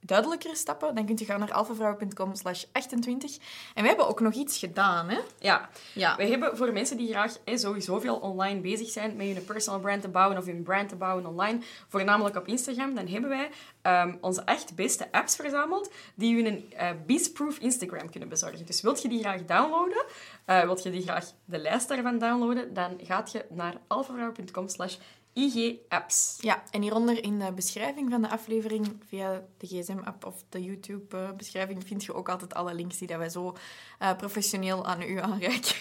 duidelijkere 0.06 0.56
stappen, 0.56 0.96
dan 0.96 1.06
kunt 1.06 1.20
je 1.20 1.26
gaan 1.26 1.40
naar 1.40 1.52
alphavrouwen.com 1.52 2.36
slash 2.36 2.64
28. 2.72 3.38
En 3.74 3.82
we 3.82 3.88
hebben 3.88 4.08
ook 4.08 4.20
nog 4.20 4.34
iets 4.34 4.58
gedaan, 4.58 5.10
hè? 5.10 5.20
Ja. 5.40 5.70
Ja. 5.94 6.16
Wij 6.16 6.30
hebben 6.30 6.58
voor 6.58 6.74
mensen 6.74 6.98
die 6.98 7.10
graag 7.10 7.38
eh, 7.44 7.58
sowieso 7.58 8.00
veel 8.00 8.16
online 8.16 8.60
bezig 8.60 8.90
zijn 8.90 9.16
met 9.16 9.28
hun 9.28 9.46
personal 9.46 9.80
brand 9.80 10.02
te 10.02 10.08
bouwen 10.08 10.38
of 10.38 10.46
hun 10.46 10.64
brand 10.64 10.90
te 10.90 10.96
bouwen 10.96 11.26
online, 11.26 11.60
voornamelijk 11.88 12.36
op 12.36 12.48
Instagram, 12.48 12.96
dan 12.96 13.08
hebben 13.08 13.30
wij 13.30 13.50
ehm, 13.82 14.16
onze 14.22 14.42
echt 14.42 14.76
beste 14.76 15.12
apps 15.12 15.36
verzameld 15.36 15.92
die 16.16 16.36
je 16.36 16.48
een 16.48 16.74
Beastproof 17.06 17.58
Instagram 17.58 18.10
kunnen 18.10 18.30
bezorgen. 18.30 18.66
Dus 18.66 18.82
wilt 18.82 19.02
je 19.02 19.08
die 19.08 19.20
graag 19.20 19.46
downloaden, 19.46 20.06
eh 20.46 20.62
wilt 20.62 20.84
je 20.84 20.90
die 20.90 21.02
graag 21.02 21.26
de 21.46 21.58
lijst 21.58 21.88
daarvan 21.88 22.18
downloaden, 22.18 22.74
dan 22.74 23.00
gaat 23.04 23.32
je 23.32 23.46
naar 23.50 23.74
alphavrouw.com 23.88 24.68
slash 24.68 24.96
igapps. 25.34 26.38
Ja, 26.42 26.64
en 26.72 26.82
hieronder 26.82 27.24
in 27.24 27.40
de 27.40 27.52
beschrijving 27.52 28.10
van 28.10 28.22
de 28.22 28.30
aflevering 28.30 29.02
via 29.08 29.44
de 29.58 29.68
gsm-app 29.68 30.26
of 30.26 30.44
de 30.50 30.64
YouTube-beschrijving 30.64 31.88
vind 31.88 32.04
je 32.04 32.14
ook 32.14 32.30
altijd 32.30 32.54
alle 32.54 32.74
links 32.74 32.98
die 32.98 33.08
dat 33.08 33.18
wij 33.18 33.30
zo 33.30 33.56
eh, 34.00 34.16
professioneel 34.16 34.86
aan 34.86 35.02
u 35.02 35.20
aanreiken. 35.20 35.76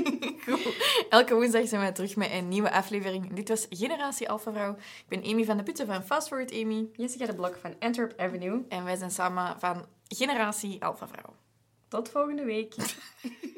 Goed. 0.44 0.76
Elke 1.08 1.34
woensdag 1.34 1.68
zijn 1.68 1.80
wij 1.80 1.92
terug 1.92 2.16
met 2.16 2.30
een 2.32 2.48
nieuwe 2.48 2.72
aflevering. 2.72 3.32
Dit 3.32 3.48
was 3.48 3.66
Generatie 3.70 4.28
Alpha 4.28 4.52
Vrouw. 4.52 4.72
Ik 4.72 5.08
ben 5.08 5.24
Amy 5.24 5.44
van 5.44 5.56
de 5.56 5.62
Putten 5.62 5.86
van 5.86 6.04
Fast 6.04 6.28
Forward 6.28 6.52
Amy. 6.52 6.88
Jessica 6.92 7.26
de 7.26 7.34
Blok 7.34 7.56
van 7.56 7.74
Antwerp 7.78 8.20
Avenue. 8.20 8.64
En 8.68 8.84
wij 8.84 8.96
zijn 8.96 9.10
samen 9.10 9.60
van 9.60 9.86
Generatie 10.08 10.84
Alpha 10.84 11.08
Vrouw. 11.08 11.34
Tot 11.88 12.08
volgende 12.08 12.44
week. 12.44 12.74